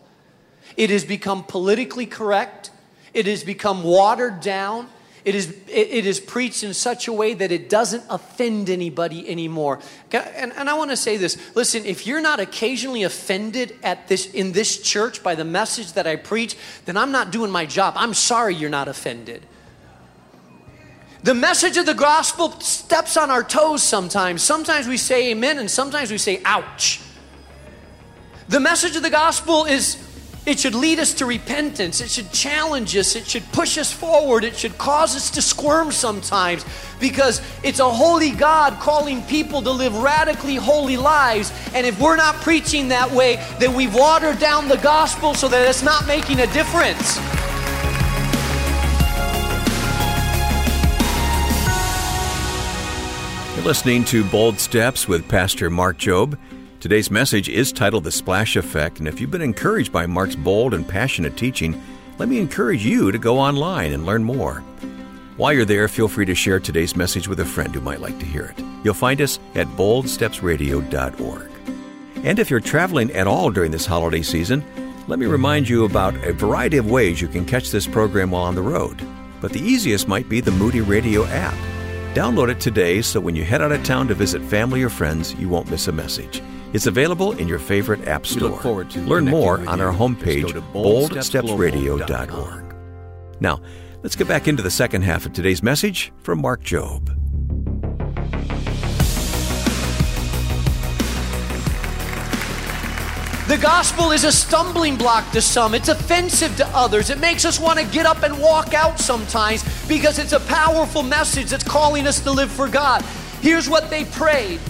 It 0.76 0.90
has 0.90 1.04
become 1.04 1.44
politically 1.44 2.06
correct. 2.06 2.70
It 3.12 3.26
has 3.26 3.44
become 3.44 3.82
watered 3.82 4.40
down. 4.40 4.88
It 5.22 5.34
is, 5.34 5.54
it 5.68 6.06
is 6.06 6.18
preached 6.18 6.62
in 6.62 6.72
such 6.72 7.06
a 7.06 7.12
way 7.12 7.34
that 7.34 7.52
it 7.52 7.68
doesn't 7.68 8.04
offend 8.08 8.70
anybody 8.70 9.28
anymore. 9.28 9.80
And, 10.12 10.52
and 10.54 10.70
I 10.70 10.74
want 10.74 10.90
to 10.90 10.96
say 10.96 11.18
this 11.18 11.36
listen, 11.54 11.84
if 11.84 12.06
you're 12.06 12.22
not 12.22 12.40
occasionally 12.40 13.02
offended 13.02 13.76
at 13.82 14.08
this, 14.08 14.32
in 14.32 14.52
this 14.52 14.80
church 14.80 15.22
by 15.22 15.34
the 15.34 15.44
message 15.44 15.92
that 15.92 16.06
I 16.06 16.16
preach, 16.16 16.56
then 16.86 16.96
I'm 16.96 17.12
not 17.12 17.32
doing 17.32 17.50
my 17.50 17.66
job. 17.66 17.94
I'm 17.96 18.14
sorry 18.14 18.54
you're 18.54 18.70
not 18.70 18.88
offended. 18.88 19.46
The 21.22 21.34
message 21.34 21.76
of 21.76 21.84
the 21.84 21.94
gospel 21.94 22.52
steps 22.60 23.18
on 23.18 23.30
our 23.30 23.44
toes 23.44 23.82
sometimes. 23.82 24.40
Sometimes 24.42 24.88
we 24.88 24.96
say 24.96 25.32
amen, 25.32 25.58
and 25.58 25.70
sometimes 25.70 26.10
we 26.10 26.16
say 26.16 26.40
ouch. 26.46 27.00
The 28.48 28.58
message 28.58 28.96
of 28.96 29.02
the 29.02 29.10
gospel 29.10 29.66
is 29.66 29.96
It 30.46 30.58
should 30.58 30.74
lead 30.74 30.98
us 30.98 31.12
to 31.14 31.26
repentance. 31.26 32.00
It 32.00 32.08
should 32.08 32.32
challenge 32.32 32.96
us. 32.96 33.14
It 33.14 33.26
should 33.26 33.44
push 33.52 33.76
us 33.76 33.92
forward. 33.92 34.42
It 34.42 34.56
should 34.56 34.78
cause 34.78 35.14
us 35.14 35.30
to 35.32 35.42
squirm 35.42 35.92
sometimes 35.92 36.64
because 36.98 37.42
it's 37.62 37.78
a 37.78 37.88
holy 37.88 38.30
God 38.30 38.80
calling 38.80 39.22
people 39.24 39.60
to 39.60 39.70
live 39.70 39.94
radically 39.98 40.56
holy 40.56 40.96
lives. 40.96 41.52
And 41.74 41.86
if 41.86 42.00
we're 42.00 42.16
not 42.16 42.36
preaching 42.36 42.88
that 42.88 43.10
way, 43.10 43.36
then 43.58 43.74
we've 43.74 43.94
watered 43.94 44.38
down 44.38 44.66
the 44.66 44.78
gospel 44.78 45.34
so 45.34 45.46
that 45.48 45.68
it's 45.68 45.82
not 45.82 46.06
making 46.06 46.40
a 46.40 46.46
difference. 46.54 47.18
You're 53.56 53.66
listening 53.66 54.04
to 54.06 54.24
Bold 54.24 54.58
Steps 54.58 55.06
with 55.06 55.28
Pastor 55.28 55.68
Mark 55.68 55.98
Jobe. 55.98 56.38
Today's 56.80 57.10
message 57.10 57.50
is 57.50 57.72
titled 57.72 58.04
The 58.04 58.10
Splash 58.10 58.56
Effect, 58.56 59.00
and 59.00 59.06
if 59.06 59.20
you've 59.20 59.30
been 59.30 59.42
encouraged 59.42 59.92
by 59.92 60.06
Mark's 60.06 60.34
bold 60.34 60.72
and 60.72 60.88
passionate 60.88 61.36
teaching, 61.36 61.78
let 62.16 62.26
me 62.26 62.38
encourage 62.38 62.82
you 62.82 63.12
to 63.12 63.18
go 63.18 63.38
online 63.38 63.92
and 63.92 64.06
learn 64.06 64.24
more. 64.24 64.60
While 65.36 65.52
you're 65.52 65.66
there, 65.66 65.88
feel 65.88 66.08
free 66.08 66.24
to 66.24 66.34
share 66.34 66.58
today's 66.58 66.96
message 66.96 67.28
with 67.28 67.40
a 67.40 67.44
friend 67.44 67.74
who 67.74 67.82
might 67.82 68.00
like 68.00 68.18
to 68.18 68.24
hear 68.24 68.46
it. 68.46 68.64
You'll 68.82 68.94
find 68.94 69.20
us 69.20 69.38
at 69.54 69.66
boldstepsradio.org. 69.66 71.50
And 72.24 72.38
if 72.38 72.48
you're 72.48 72.60
traveling 72.60 73.12
at 73.12 73.26
all 73.26 73.50
during 73.50 73.72
this 73.72 73.84
holiday 73.84 74.22
season, 74.22 74.64
let 75.06 75.18
me 75.18 75.26
remind 75.26 75.68
you 75.68 75.84
about 75.84 76.14
a 76.24 76.32
variety 76.32 76.78
of 76.78 76.90
ways 76.90 77.20
you 77.20 77.28
can 77.28 77.44
catch 77.44 77.70
this 77.70 77.86
program 77.86 78.30
while 78.30 78.44
on 78.44 78.54
the 78.54 78.62
road. 78.62 79.06
But 79.42 79.52
the 79.52 79.60
easiest 79.60 80.08
might 80.08 80.30
be 80.30 80.40
the 80.40 80.50
Moody 80.50 80.80
Radio 80.80 81.26
app. 81.26 81.58
Download 82.14 82.48
it 82.48 82.58
today 82.58 83.02
so 83.02 83.20
when 83.20 83.36
you 83.36 83.44
head 83.44 83.60
out 83.60 83.70
of 83.70 83.84
town 83.84 84.08
to 84.08 84.14
visit 84.14 84.40
family 84.44 84.82
or 84.82 84.88
friends, 84.88 85.34
you 85.34 85.50
won't 85.50 85.70
miss 85.70 85.86
a 85.86 85.92
message. 85.92 86.42
It's 86.72 86.86
available 86.86 87.32
in 87.32 87.48
your 87.48 87.58
favorite 87.58 88.06
app 88.06 88.24
store. 88.24 88.50
look 88.50 88.60
forward 88.60 88.90
to 88.90 89.00
Learn 89.00 89.24
more 89.24 89.54
on 89.54 89.66
with 89.66 89.80
our 89.80 89.92
homepage, 89.92 90.42
Just 90.42 90.54
go 90.54 90.60
to 90.60 90.66
boldstepsradio.org. 90.68 92.76
Now, 93.40 93.60
let's 94.04 94.14
get 94.14 94.28
back 94.28 94.46
into 94.46 94.62
the 94.62 94.70
second 94.70 95.02
half 95.02 95.26
of 95.26 95.32
today's 95.32 95.64
message 95.64 96.12
from 96.18 96.40
Mark 96.40 96.62
Jobe. 96.62 97.16
The 103.48 103.58
gospel 103.58 104.12
is 104.12 104.22
a 104.22 104.30
stumbling 104.30 104.96
block 104.96 105.32
to 105.32 105.40
some. 105.40 105.74
It's 105.74 105.88
offensive 105.88 106.56
to 106.58 106.68
others. 106.68 107.10
It 107.10 107.18
makes 107.18 107.44
us 107.44 107.58
want 107.58 107.80
to 107.80 107.84
get 107.86 108.06
up 108.06 108.22
and 108.22 108.40
walk 108.40 108.74
out 108.74 109.00
sometimes 109.00 109.64
because 109.88 110.20
it's 110.20 110.32
a 110.32 110.38
powerful 110.38 111.02
message 111.02 111.50
that's 111.50 111.64
calling 111.64 112.06
us 112.06 112.20
to 112.20 112.30
live 112.30 112.52
for 112.52 112.68
God. 112.68 113.02
Here's 113.40 113.68
what 113.68 113.90
they 113.90 114.04
prayed 114.04 114.60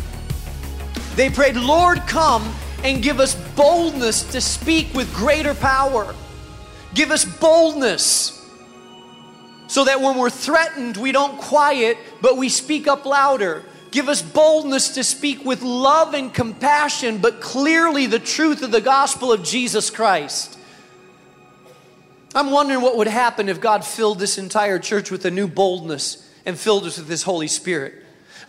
They 1.17 1.31
prayed, 1.31 1.57
Lord, 1.57 1.99
come 2.07 2.55
and 2.85 3.03
give 3.03 3.21
us 3.21 3.35
boldness 3.55 4.33
to 4.33 4.41
speak 4.41 4.95
with 4.95 5.13
greater 5.15 5.55
power. 5.55 6.15
Give 6.95 7.11
us 7.11 7.25
boldness 7.25 8.37
so 9.69 9.85
that 9.85 10.01
when 10.01 10.17
we're 10.19 10.31
threatened, 10.31 10.97
we 10.97 11.13
don't 11.13 11.39
quiet, 11.39 11.97
but 12.21 12.37
we 12.37 12.49
speak 12.49 12.89
up 12.89 13.05
louder. 13.05 13.63
Give 13.91 14.09
us 14.09 14.23
boldness 14.23 14.91
to 14.91 15.05
speak 15.05 15.45
with 15.45 15.63
love 15.63 16.15
and 16.15 16.33
compassion, 16.33 17.19
but 17.19 17.41
clearly 17.41 18.07
the 18.07 18.19
truth 18.19 18.63
of 18.63 18.73
the 18.73 18.81
gospel 18.81 19.33
of 19.33 19.45
Jesus 19.45 19.91
Christ. 19.91 20.59
I'm 22.35 22.51
wondering 22.51 22.81
what 22.81 22.97
would 22.97 23.09
happen 23.09 23.49
if 23.49 23.61
God 23.61 23.85
filled 23.85 24.19
this 24.19 24.39
entire 24.39 24.79
church 24.79 25.11
with 25.11 25.25
a 25.25 25.31
new 25.31 25.49
boldness 25.49 26.29
and 26.47 26.59
filled 26.59 26.85
us 26.85 26.99
with 26.99 27.09
His 27.09 27.25
Holy 27.25 27.49
Spirit. 27.49 28.00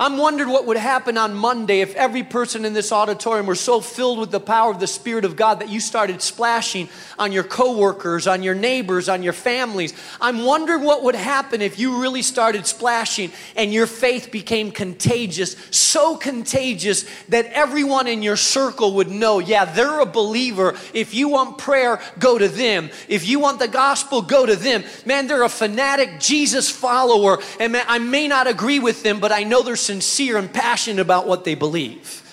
I'm 0.02 0.18
wondering 0.18 0.50
what 0.50 0.66
would 0.66 0.78
happen 0.78 1.16
on 1.16 1.36
Monday 1.36 1.82
if 1.82 1.94
every 1.94 2.24
person 2.24 2.66
in 2.66 2.74
this 2.74 2.92
auditorium 2.92 3.46
were 3.46 3.54
so 3.54 3.82
filled 3.82 4.18
with 4.18 4.32
the 4.32 4.40
power 4.40 4.72
of 4.72 4.80
the 4.80 4.88
Spirit 4.88 5.26
of 5.26 5.36
God 5.36 5.60
that 5.60 5.70
you 5.70 5.80
started 5.80 6.24
splashing 6.24 6.90
on 7.20 7.32
your 7.32 7.44
coworkers, 7.44 8.26
on 8.26 8.42
your 8.42 8.56
neighbors, 8.56 9.08
on 9.08 9.22
your 9.22 9.32
families. 9.32 9.94
I'm 10.20 10.44
wondering 10.44 10.82
what 10.82 11.04
would 11.04 11.14
happen 11.14 11.62
if 11.62 11.78
you 11.78 12.02
really 12.02 12.24
started 12.24 12.66
splashing 12.66 13.32
and 13.56 13.72
your 13.72 13.86
faith 13.86 14.32
became 14.32 14.72
contagious, 14.72 15.56
so 15.70 16.18
contagious 16.18 17.06
that 17.30 17.46
everyone 17.46 18.08
in 18.08 18.24
your 18.24 18.38
circle 18.38 18.96
would 18.96 19.12
know, 19.12 19.38
yeah, 19.38 19.66
they're 19.66 20.00
a 20.00 20.08
believer. 20.08 20.76
If 20.96 21.14
you 21.14 21.28
want 21.28 21.60
prayer, 21.60 22.02
go 22.18 22.40
to 22.40 22.48
them. 22.48 22.90
If 23.08 23.28
you 23.28 23.40
want 23.40 23.60
the 23.60 23.68
gospel, 23.68 24.24
go 24.24 24.48
to 24.48 24.56
them. 24.56 24.84
Man, 25.06 25.28
they're 25.28 25.44
a 25.44 25.50
fanatic 25.50 26.20
Jesus 26.20 26.72
follower. 26.72 27.38
And 27.60 27.74
man, 27.74 27.86
I 27.88 28.00
may 28.00 28.28
not 28.28 28.48
agree 28.48 28.80
with 28.80 29.04
them, 29.04 29.20
but 29.20 29.32
I 29.32 29.44
know 29.44 29.62
they're 29.62 29.76
sincere 29.92 30.38
and 30.38 30.54
passionate 30.54 31.02
about 31.02 31.28
what 31.28 31.44
they 31.44 31.54
believe. 31.54 32.24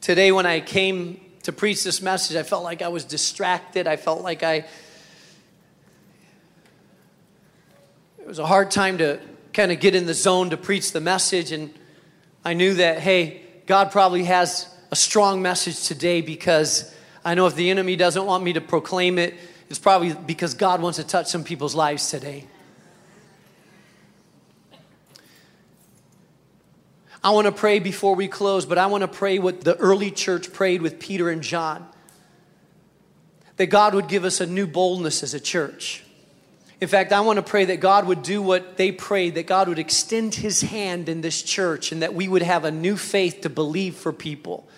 Today, 0.00 0.32
when 0.32 0.44
I 0.44 0.58
came 0.58 1.20
to 1.44 1.52
preach 1.52 1.84
this 1.84 2.02
message, 2.02 2.36
I 2.36 2.42
felt 2.42 2.64
like 2.64 2.82
I 2.82 2.88
was 2.88 3.04
distracted. 3.04 3.86
I 3.86 3.94
felt 3.94 4.22
like 4.22 4.42
I. 4.42 4.64
It 8.18 8.26
was 8.26 8.40
a 8.40 8.46
hard 8.46 8.72
time 8.72 8.98
to 8.98 9.20
kind 9.52 9.70
of 9.70 9.78
get 9.78 9.94
in 9.94 10.06
the 10.06 10.14
zone 10.14 10.50
to 10.50 10.56
preach 10.56 10.90
the 10.90 11.00
message, 11.00 11.52
and 11.52 11.72
I 12.44 12.54
knew 12.54 12.74
that, 12.74 12.98
hey, 12.98 13.42
God 13.66 13.92
probably 13.92 14.24
has 14.24 14.68
a 14.90 14.96
strong 14.96 15.42
message 15.42 15.84
today 15.84 16.22
because 16.22 16.92
I 17.24 17.36
know 17.36 17.46
if 17.46 17.54
the 17.54 17.70
enemy 17.70 17.94
doesn't 17.94 18.26
want 18.26 18.42
me 18.42 18.54
to 18.54 18.60
proclaim 18.60 19.16
it, 19.20 19.34
it's 19.72 19.78
probably 19.78 20.12
because 20.12 20.52
God 20.52 20.82
wants 20.82 20.98
to 20.98 21.04
touch 21.04 21.28
some 21.28 21.44
people's 21.44 21.74
lives 21.74 22.10
today. 22.10 22.44
I 27.24 27.30
want 27.30 27.46
to 27.46 27.52
pray 27.52 27.78
before 27.78 28.14
we 28.14 28.28
close, 28.28 28.66
but 28.66 28.76
I 28.76 28.84
want 28.84 29.00
to 29.00 29.08
pray 29.08 29.38
what 29.38 29.62
the 29.62 29.74
early 29.78 30.10
church 30.10 30.52
prayed 30.52 30.82
with 30.82 31.00
Peter 31.00 31.30
and 31.30 31.40
John 31.40 31.88
that 33.56 33.68
God 33.68 33.94
would 33.94 34.08
give 34.08 34.24
us 34.24 34.42
a 34.42 34.46
new 34.46 34.66
boldness 34.66 35.22
as 35.22 35.32
a 35.32 35.40
church. 35.40 36.04
In 36.82 36.88
fact, 36.88 37.10
I 37.10 37.20
want 37.20 37.38
to 37.38 37.42
pray 37.42 37.64
that 37.64 37.80
God 37.80 38.06
would 38.06 38.22
do 38.22 38.42
what 38.42 38.76
they 38.76 38.92
prayed, 38.92 39.36
that 39.36 39.46
God 39.46 39.68
would 39.68 39.78
extend 39.78 40.34
his 40.34 40.60
hand 40.60 41.08
in 41.08 41.22
this 41.22 41.42
church, 41.42 41.92
and 41.92 42.02
that 42.02 42.12
we 42.12 42.28
would 42.28 42.42
have 42.42 42.66
a 42.66 42.70
new 42.70 42.98
faith 42.98 43.40
to 43.40 43.48
believe 43.48 43.96
for 43.96 44.12
people, 44.12 44.68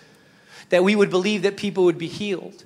that 0.69 0.85
we 0.85 0.95
would 0.95 1.09
believe 1.09 1.41
that 1.41 1.57
people 1.57 1.83
would 1.83 1.97
be 1.97 2.07
healed, 2.07 2.63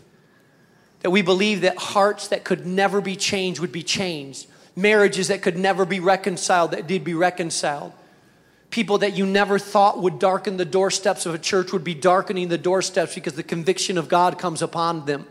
that 1.01 1.11
we 1.11 1.21
believe 1.21 1.61
that 1.61 1.77
hearts 1.77 2.27
that 2.29 2.43
could 2.43 2.65
never 2.65 3.01
be 3.01 3.15
changed 3.15 3.59
would 3.59 3.71
be 3.71 3.83
changed, 3.83 4.47
marriages 4.75 5.29
that 5.29 5.41
could 5.41 5.57
never 5.57 5.85
be 5.85 5.99
reconciled 5.99 6.71
that 6.71 6.87
did 6.87 7.03
be 7.03 7.13
reconciled. 7.13 7.93
People 8.69 8.99
that 8.99 9.17
you 9.17 9.25
never 9.25 9.57
thought 9.57 10.01
would 10.01 10.19
darken 10.19 10.57
the 10.57 10.65
doorsteps 10.65 11.25
of 11.25 11.33
a 11.33 11.39
church 11.39 11.71
would 11.71 11.83
be 11.83 11.95
darkening 11.95 12.49
the 12.49 12.57
doorsteps 12.57 13.15
because 13.15 13.33
the 13.33 13.43
conviction 13.43 13.97
of 13.97 14.07
God 14.07 14.37
comes 14.37 14.61
upon 14.61 15.05
them. 15.05 15.25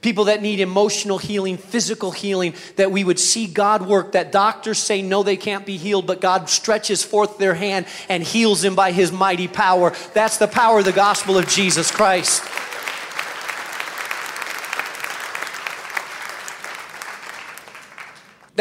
People 0.00 0.24
that 0.24 0.42
need 0.42 0.58
emotional 0.58 1.18
healing, 1.18 1.56
physical 1.56 2.10
healing, 2.10 2.54
that 2.74 2.90
we 2.90 3.04
would 3.04 3.20
see 3.20 3.46
God 3.46 3.86
work, 3.86 4.12
that 4.12 4.32
doctors 4.32 4.78
say 4.78 5.00
no, 5.00 5.22
they 5.22 5.36
can't 5.36 5.64
be 5.64 5.76
healed, 5.76 6.06
but 6.06 6.20
God 6.20 6.48
stretches 6.48 7.04
forth 7.04 7.38
their 7.38 7.54
hand 7.54 7.86
and 8.08 8.22
heals 8.22 8.62
them 8.62 8.74
by 8.74 8.90
his 8.90 9.12
mighty 9.12 9.46
power. 9.46 9.92
That's 10.12 10.38
the 10.38 10.48
power 10.48 10.80
of 10.80 10.86
the 10.86 10.92
gospel 10.92 11.38
of 11.38 11.46
Jesus 11.46 11.92
Christ. 11.92 12.42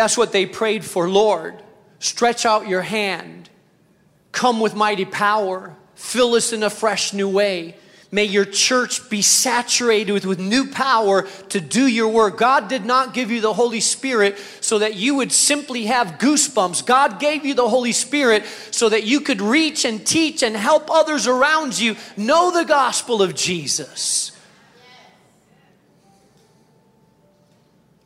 That's 0.01 0.17
what 0.17 0.31
they 0.31 0.48
prayed 0.48 0.84
for, 0.84 1.08
Lord. 1.08 1.62
Stretch 2.00 2.43
out 2.43 2.67
your 2.67 2.81
hand. 2.81 3.51
Come 4.31 4.60
with 4.60 4.74
mighty 4.74 5.05
power. 5.05 5.75
Fill 5.93 6.34
us 6.34 6.53
in 6.53 6.63
a 6.63 6.72
fresh 6.72 7.13
new 7.13 7.29
way. 7.29 7.75
May 8.10 8.24
your 8.24 8.46
church 8.46 9.12
be 9.12 9.22
saturated 9.22 10.12
with, 10.12 10.25
with 10.25 10.39
new 10.39 10.72
power 10.72 11.27
to 11.50 11.62
do 11.62 11.86
your 11.86 12.08
work. 12.08 12.39
God 12.39 12.67
did 12.67 12.84
not 12.84 13.13
give 13.13 13.29
you 13.29 13.41
the 13.41 13.53
Holy 13.53 13.79
Spirit 13.79 14.39
so 14.60 14.79
that 14.79 14.96
you 14.96 15.13
would 15.17 15.31
simply 15.31 15.86
have 15.86 16.17
goosebumps. 16.17 16.84
God 16.84 17.20
gave 17.20 17.46
you 17.46 17.53
the 17.53 17.70
Holy 17.70 17.91
Spirit 17.91 18.43
so 18.72 18.89
that 18.89 19.03
you 19.03 19.22
could 19.22 19.39
reach 19.39 19.86
and 19.86 20.03
teach 20.03 20.41
and 20.41 20.58
help 20.58 20.89
others 20.89 21.27
around 21.27 21.77
you 21.77 21.96
know 22.17 22.50
the 22.50 22.65
gospel 22.65 23.22
of 23.22 23.36
Jesus. 23.36 24.31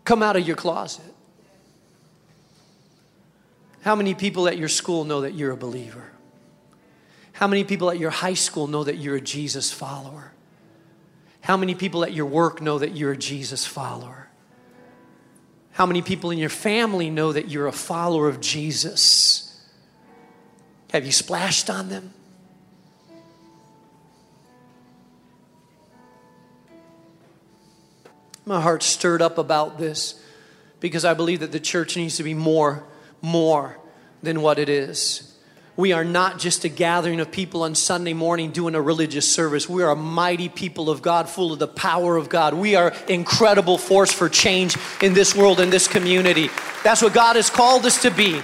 Come 0.03 0.21
out 0.21 0.35
of 0.35 0.45
your 0.45 0.57
closet. 0.57 1.14
How 3.85 3.93
many 3.93 4.15
people 4.15 4.47
at 4.47 4.57
your 4.57 4.67
school 4.67 5.03
know 5.03 5.21
that 5.21 5.35
you're 5.35 5.51
a 5.51 5.57
believer? 5.57 6.09
How 7.33 7.45
many 7.45 7.63
people 7.63 7.91
at 7.91 7.99
your 7.99 8.09
high 8.09 8.33
school 8.33 8.65
know 8.65 8.83
that 8.83 8.95
you're 8.95 9.15
a 9.15 9.21
Jesus 9.21 9.71
follower? 9.71 10.31
How 11.41 11.55
many 11.55 11.75
people 11.75 12.03
at 12.03 12.11
your 12.11 12.25
work 12.25 12.63
know 12.63 12.79
that 12.79 12.95
you're 12.95 13.11
a 13.11 13.17
Jesus 13.17 13.63
follower? 13.67 14.27
How 15.73 15.85
many 15.85 16.01
people 16.01 16.31
in 16.31 16.39
your 16.39 16.49
family 16.49 17.11
know 17.11 17.31
that 17.31 17.49
you're 17.49 17.67
a 17.67 17.71
follower 17.71 18.27
of 18.27 18.41
Jesus? 18.41 19.63
Have 20.91 21.05
you 21.05 21.11
splashed 21.11 21.69
on 21.69 21.89
them? 21.89 22.11
My 28.47 28.59
heart's 28.59 28.87
stirred 28.87 29.21
up 29.21 29.37
about 29.37 29.77
this 29.77 30.19
because 30.79 31.05
I 31.05 31.13
believe 31.13 31.41
that 31.41 31.51
the 31.51 31.59
church 31.59 31.95
needs 31.95 32.17
to 32.17 32.23
be 32.23 32.33
more, 32.33 32.83
more 33.25 33.77
than 34.21 34.41
what 34.41 34.59
it 34.59 34.69
is. 34.69 35.31
we 35.77 35.91
are 35.91 36.05
not 36.05 36.39
just 36.39 36.63
a 36.63 36.69
gathering 36.69 37.19
of 37.19 37.29
people 37.31 37.63
on 37.63 37.75
Sunday 37.75 38.13
morning 38.13 38.51
doing 38.51 38.75
a 38.75 38.81
religious 38.81 39.29
service. 39.29 39.67
We 39.67 39.83
are 39.83 39.91
a 39.91 39.95
mighty 39.95 40.47
people 40.47 40.89
of 40.89 41.01
God, 41.01 41.27
full 41.27 41.51
of 41.51 41.59
the 41.59 41.67
power 41.67 42.15
of 42.15 42.29
God. 42.29 42.53
We 42.53 42.75
are 42.75 42.93
incredible 43.09 43.77
force 43.77 44.13
for 44.13 44.29
change 44.29 44.77
in 45.01 45.13
this 45.13 45.35
world, 45.35 45.59
in 45.59 45.69
this 45.69 45.89
community. 45.89 46.49
That's 46.83 47.01
what 47.01 47.13
God 47.13 47.35
has 47.35 47.49
called 47.49 47.85
us 47.85 48.03
to 48.03 48.11
be. 48.11 48.41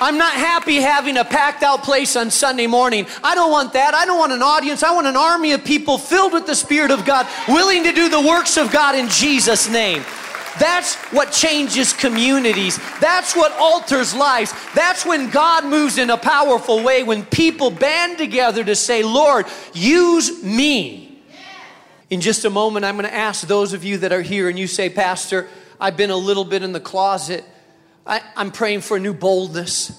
I'm 0.00 0.16
not 0.18 0.32
happy 0.32 0.76
having 0.76 1.16
a 1.18 1.24
packed 1.24 1.62
out 1.62 1.84
place 1.84 2.16
on 2.16 2.30
Sunday 2.30 2.66
morning. 2.66 3.06
I 3.22 3.34
don't 3.36 3.52
want 3.52 3.74
that. 3.74 3.94
I 3.94 4.06
don't 4.06 4.18
want 4.18 4.32
an 4.32 4.42
audience. 4.42 4.82
I 4.82 4.92
want 4.94 5.06
an 5.06 5.16
army 5.16 5.52
of 5.52 5.62
people 5.64 5.98
filled 5.98 6.32
with 6.32 6.46
the 6.46 6.56
Spirit 6.56 6.90
of 6.90 7.04
God, 7.04 7.28
willing 7.46 7.84
to 7.84 7.92
do 7.92 8.08
the 8.08 8.20
works 8.20 8.56
of 8.56 8.72
God 8.72 8.96
in 8.96 9.08
Jesus' 9.10 9.68
name. 9.68 10.02
That's 10.58 10.96
what 11.12 11.32
changes 11.32 11.92
communities. 11.92 12.78
That's 13.00 13.36
what 13.36 13.52
alters 13.52 14.14
lives. 14.14 14.52
That's 14.74 15.06
when 15.06 15.30
God 15.30 15.64
moves 15.64 15.98
in 15.98 16.10
a 16.10 16.16
powerful 16.16 16.82
way, 16.82 17.02
when 17.02 17.24
people 17.24 17.70
band 17.70 18.18
together 18.18 18.64
to 18.64 18.74
say, 18.74 19.02
Lord, 19.02 19.46
use 19.72 20.42
me. 20.42 21.22
In 22.10 22.20
just 22.20 22.44
a 22.44 22.50
moment, 22.50 22.84
I'm 22.84 22.96
going 22.96 23.08
to 23.08 23.14
ask 23.14 23.46
those 23.46 23.72
of 23.72 23.84
you 23.84 23.98
that 23.98 24.12
are 24.12 24.22
here 24.22 24.48
and 24.48 24.58
you 24.58 24.66
say, 24.66 24.90
Pastor, 24.90 25.48
I've 25.78 25.96
been 25.96 26.10
a 26.10 26.16
little 26.16 26.44
bit 26.44 26.62
in 26.62 26.72
the 26.72 26.80
closet. 26.80 27.44
I, 28.04 28.20
am 28.36 28.50
praying 28.50 28.80
for 28.80 28.98
new 28.98 29.14
boldness. 29.14 29.92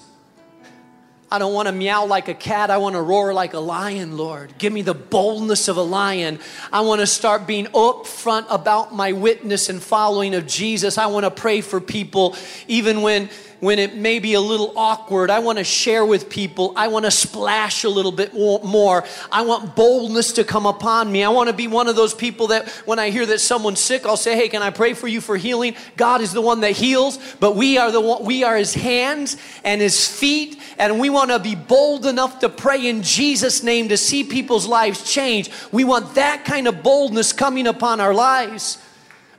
I 1.32 1.38
don't 1.38 1.54
want 1.54 1.66
to 1.66 1.72
meow 1.72 2.04
like 2.04 2.28
a 2.28 2.34
cat. 2.34 2.68
I 2.68 2.76
want 2.76 2.94
to 2.94 3.00
roar 3.00 3.32
like 3.32 3.54
a 3.54 3.58
lion, 3.58 4.18
Lord. 4.18 4.52
Give 4.58 4.70
me 4.70 4.82
the 4.82 4.92
boldness 4.92 5.66
of 5.68 5.78
a 5.78 5.82
lion. 5.82 6.38
I 6.70 6.82
want 6.82 7.00
to 7.00 7.06
start 7.06 7.46
being 7.46 7.64
upfront 7.68 8.44
about 8.50 8.94
my 8.94 9.12
witness 9.12 9.70
and 9.70 9.82
following 9.82 10.34
of 10.34 10.46
Jesus. 10.46 10.98
I 10.98 11.06
want 11.06 11.24
to 11.24 11.30
pray 11.30 11.62
for 11.62 11.80
people 11.80 12.36
even 12.68 13.00
when 13.00 13.30
when 13.62 13.78
it 13.78 13.94
may 13.94 14.18
be 14.18 14.34
a 14.34 14.40
little 14.40 14.72
awkward. 14.74 15.30
I 15.30 15.38
want 15.38 15.58
to 15.58 15.62
share 15.64 16.04
with 16.04 16.28
people. 16.28 16.72
I 16.74 16.88
want 16.88 17.04
to 17.04 17.12
splash 17.12 17.84
a 17.84 17.88
little 17.88 18.10
bit 18.10 18.34
more. 18.34 19.04
I 19.30 19.42
want 19.42 19.76
boldness 19.76 20.32
to 20.32 20.42
come 20.42 20.66
upon 20.66 21.12
me. 21.12 21.22
I 21.22 21.28
want 21.28 21.48
to 21.48 21.52
be 21.52 21.68
one 21.68 21.86
of 21.86 21.94
those 21.94 22.12
people 22.12 22.48
that 22.48 22.68
when 22.86 22.98
I 22.98 23.10
hear 23.10 23.24
that 23.24 23.40
someone's 23.40 23.78
sick, 23.78 24.04
I'll 24.04 24.16
say, 24.16 24.34
"Hey, 24.34 24.48
can 24.48 24.62
I 24.62 24.70
pray 24.70 24.94
for 24.94 25.06
you 25.06 25.20
for 25.20 25.36
healing?" 25.36 25.76
God 25.96 26.20
is 26.20 26.32
the 26.32 26.40
one 26.40 26.58
that 26.62 26.72
heals, 26.72 27.20
but 27.38 27.54
we 27.54 27.78
are 27.78 27.92
the 27.92 28.00
one, 28.00 28.24
we 28.24 28.42
are 28.42 28.56
his 28.56 28.74
hands 28.74 29.36
and 29.62 29.80
his 29.80 30.08
feet, 30.08 30.60
and 30.76 30.98
we 30.98 31.08
want 31.08 31.30
to 31.30 31.38
be 31.38 31.54
bold 31.54 32.04
enough 32.04 32.40
to 32.40 32.48
pray 32.48 32.84
in 32.88 33.04
Jesus 33.04 33.62
name 33.62 33.90
to 33.90 33.96
see 33.96 34.24
people's 34.24 34.66
lives 34.66 35.08
change. 35.08 35.52
We 35.70 35.84
want 35.84 36.16
that 36.16 36.44
kind 36.44 36.66
of 36.66 36.82
boldness 36.82 37.32
coming 37.32 37.68
upon 37.68 38.00
our 38.00 38.12
lives. 38.12 38.78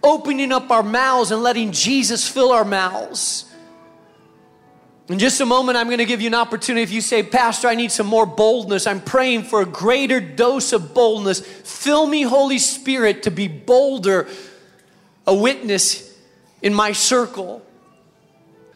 Opening 0.02 0.54
up 0.54 0.72
our 0.72 0.82
mouths 0.82 1.32
and 1.32 1.44
letting 1.44 1.74
Jesus 1.74 2.26
fill 2.26 2.54
our 2.54 2.64
mouths. 2.64 3.46
In 5.10 5.20
just 5.20 5.42
a 5.42 5.46
moment, 5.46 5.78
I'm 5.78 5.88
going 5.88 5.98
to 5.98 6.06
give 6.06 6.22
you 6.22 6.28
an 6.28 6.34
opportunity. 6.34 6.82
If 6.82 6.92
you 6.92 7.02
say, 7.02 7.24
Pastor, 7.24 7.68
I 7.68 7.76
need 7.76 7.92
some 7.92 8.08
more 8.08 8.26
boldness, 8.26 8.88
I'm 8.88 9.02
praying 9.02 9.44
for 9.44 9.62
a 9.62 9.66
greater 9.66 10.22
dose 10.22 10.72
of 10.72 10.94
boldness. 10.94 11.42
Fill 11.42 12.08
me, 12.08 12.22
Holy 12.22 12.58
Spirit, 12.58 13.24
to 13.24 13.32
be 13.32 13.50
bolder, 13.50 14.28
a 15.28 15.36
witness 15.36 16.18
in 16.62 16.74
my 16.74 16.94
circle. 16.94 17.62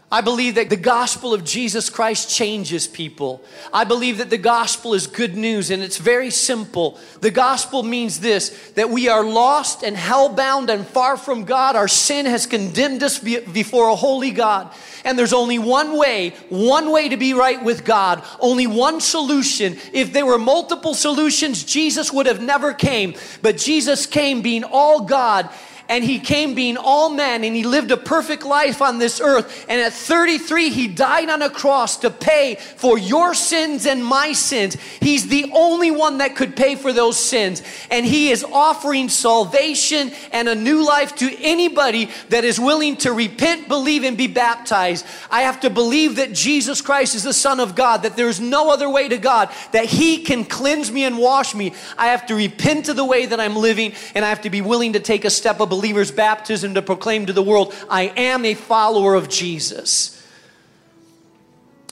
I 0.09 0.21
believe 0.21 0.55
that 0.55 0.69
the 0.69 0.77
gospel 0.77 1.33
of 1.33 1.43
Jesus 1.43 1.89
Christ 1.89 2.33
changes 2.33 2.87
people. 2.87 3.43
I 3.73 3.83
believe 3.83 4.19
that 4.19 4.29
the 4.29 4.37
gospel 4.37 4.93
is 4.93 5.05
good 5.05 5.35
news 5.35 5.69
and 5.69 5.83
it's 5.83 5.97
very 5.97 6.29
simple. 6.29 6.97
The 7.19 7.29
gospel 7.29 7.83
means 7.83 8.21
this 8.21 8.71
that 8.75 8.89
we 8.89 9.09
are 9.09 9.21
lost 9.21 9.83
and 9.83 9.97
hellbound 9.97 10.69
and 10.69 10.87
far 10.87 11.17
from 11.17 11.43
God. 11.43 11.75
Our 11.75 11.89
sin 11.89 12.25
has 12.25 12.45
condemned 12.45 13.03
us 13.03 13.19
before 13.19 13.89
a 13.89 13.97
holy 13.97 14.31
God. 14.31 14.73
And 15.03 15.19
there's 15.19 15.33
only 15.33 15.59
one 15.59 15.97
way, 15.97 16.29
one 16.47 16.91
way 16.91 17.09
to 17.09 17.17
be 17.17 17.33
right 17.33 17.61
with 17.61 17.83
God, 17.83 18.23
only 18.39 18.65
one 18.65 19.01
solution. 19.01 19.77
If 19.91 20.13
there 20.13 20.25
were 20.25 20.39
multiple 20.39 20.93
solutions, 20.93 21.65
Jesus 21.65 22.13
would 22.13 22.27
have 22.27 22.41
never 22.41 22.73
came. 22.73 23.15
But 23.41 23.57
Jesus 23.57 24.05
came 24.05 24.41
being 24.41 24.63
all 24.63 25.01
God 25.01 25.49
and 25.89 26.03
he 26.03 26.20
came 26.20 26.53
being 26.53 26.77
all 26.77 27.10
man 27.10 27.44
and 27.44 27.56
he 27.56 27.63
lived 27.63 27.91
a 27.91 27.98
perfect 27.98 28.44
life 28.46 28.82
on 28.82 28.98
this 28.98 29.22
earth. 29.22 29.65
And 29.70 29.79
at 29.79 29.94
33, 29.94 30.70
he 30.70 30.88
died 30.88 31.29
on 31.29 31.42
a 31.42 31.50
cross 31.50 31.98
to 31.98 32.09
pay 32.09 32.55
for 32.55 32.98
your 32.98 33.33
sins 33.33 33.85
and 33.85 34.03
my 34.03 34.33
sins. 34.33 34.75
He's 35.00 35.27
the 35.27 35.51
only 35.53 35.92
one 35.92 36.20
that 36.20 36.35
could 36.35 36.55
pay 36.55 36.75
for 36.75 36.92
those 36.92 37.18
sins. 37.18 37.64
And 37.90 38.05
he 38.05 38.29
is 38.29 38.44
offering 38.44 39.09
salvation 39.09 40.11
and 40.31 40.50
a 40.50 40.55
new 40.55 40.85
life 40.85 41.16
to 41.18 41.35
anybody 41.42 42.09
that 42.29 42.44
is 42.44 42.59
willing 42.59 42.98
to 42.98 43.14
repent, 43.14 43.68
believe, 43.68 44.03
and 44.03 44.18
be 44.18 44.27
baptized. 44.27 45.05
I 45.31 45.42
have 45.42 45.61
to 45.61 45.70
believe 45.70 46.18
that 46.18 46.33
Jesus 46.33 46.81
Christ 46.81 47.16
is 47.16 47.24
the 47.24 47.33
Son 47.33 47.59
of 47.59 47.75
God, 47.75 48.03
that 48.03 48.16
there's 48.16 48.40
no 48.40 48.72
other 48.72 48.90
way 48.90 49.07
to 49.07 49.18
God, 49.18 49.50
that 49.72 49.85
he 49.85 50.24
can 50.24 50.46
cleanse 50.46 50.92
me 50.92 51.05
and 51.05 51.18
wash 51.18 51.55
me. 51.55 51.74
I 51.98 52.07
have 52.07 52.25
to 52.27 52.35
repent 52.35 52.90
of 52.90 52.96
the 52.96 53.05
way 53.05 53.25
that 53.25 53.40
I'm 53.40 53.55
living, 53.55 53.94
and 54.16 54.25
I 54.25 54.29
have 54.29 54.42
to 54.42 54.50
be 54.50 54.61
willing 54.61 54.94
to 54.94 55.00
take 55.00 55.25
a 55.25 55.29
step 55.29 55.59
of 55.59 55.72
believer's 55.77 56.11
baptism 56.11 56.74
to 56.74 56.81
proclaim 56.81 57.27
to 57.27 57.33
the 57.33 57.44
world, 57.44 57.74
I 57.87 58.11
am 58.18 58.46
a 58.46 58.55
follower 58.55 59.13
of 59.13 59.29
Jesus. 59.29 60.13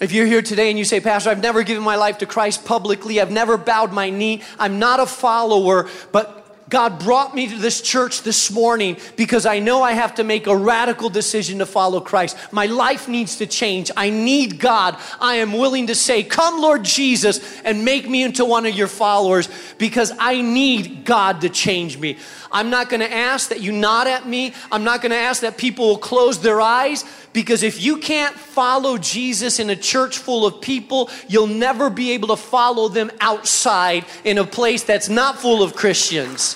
If 0.02 0.12
you're 0.12 0.26
here 0.26 0.41
today 0.41 0.69
and 0.69 0.80
you 0.80 0.86
say, 0.86 1.00
Pastor, 1.00 1.30
I've 1.30 1.41
never 1.41 1.62
given 1.62 1.84
my 1.84 1.95
life 1.95 2.17
to 2.17 2.26
Christ 2.26 2.65
publicly, 2.65 3.21
I've 3.21 3.32
never 3.32 3.58
bowed 3.58 3.93
my 3.93 4.10
knee, 4.10 4.41
I'm 4.58 4.80
not 4.80 5.00
a 5.00 5.06
follower, 5.06 5.88
but 6.12 6.44
God 6.67 6.97
brought 6.97 7.36
me 7.36 7.47
to 7.47 7.58
this 7.58 7.80
church 7.80 8.23
this 8.23 8.49
morning 8.49 8.97
because 9.15 9.45
I 9.45 9.60
know 9.60 9.84
I 9.84 9.91
have 9.91 10.15
to 10.15 10.23
make 10.23 10.47
a 10.47 10.56
radical 10.56 11.10
decision 11.10 11.60
to 11.60 11.65
follow 11.65 11.99
Christ. 11.99 12.36
My 12.51 12.65
life 12.65 13.08
needs 13.08 13.38
to 13.38 13.45
change. 13.45 13.91
I 13.95 14.10
need 14.10 14.60
God. 14.60 14.97
I 15.19 15.36
am 15.36 15.54
willing 15.54 15.88
to 15.88 15.95
say, 15.95 16.23
Come, 16.23 16.60
Lord 16.60 16.84
Jesus, 16.84 17.62
and 17.62 17.86
make 17.86 18.10
me 18.10 18.23
into 18.23 18.45
one 18.45 18.65
of 18.65 18.73
your 18.73 18.88
followers 18.88 19.47
because 19.78 20.12
I 20.17 20.41
need 20.41 21.06
God 21.06 21.41
to 21.41 21.49
change 21.49 21.99
me. 21.99 22.17
I'm 22.51 22.71
not 22.71 22.89
going 22.89 23.01
to 23.01 23.13
ask 23.13 23.49
that 23.49 23.62
you 23.62 23.71
nod 23.71 24.08
at 24.08 24.28
me. 24.28 24.54
I'm 24.71 24.84
not 24.84 25.01
going 25.01 25.12
to 25.12 25.17
ask 25.17 25.41
that 25.41 25.58
people 25.58 25.88
will 25.88 25.97
close 25.97 26.39
their 26.39 26.62
eyes 26.62 27.04
because 27.34 27.63
if 27.63 27.84
you 27.84 27.97
can't 27.97 28.34
follow 28.34 28.97
Jesus 28.97 29.60
in 29.60 29.69
a 29.69 29.75
church 29.75 30.17
full 30.17 30.45
of 30.45 30.62
people, 30.62 31.10
you'll 31.28 31.47
never 31.47 31.89
be 31.89 32.12
able 32.12 32.30
to 32.30 32.38
follow 32.38 32.88
them 32.88 33.12
outside 33.19 34.06
in 34.23 34.38
a 34.38 34.45
place 34.45 34.84
that's 34.84 35.10
not 35.10 35.38
full 35.38 35.62
of 35.62 35.75
Christians. 35.75 36.56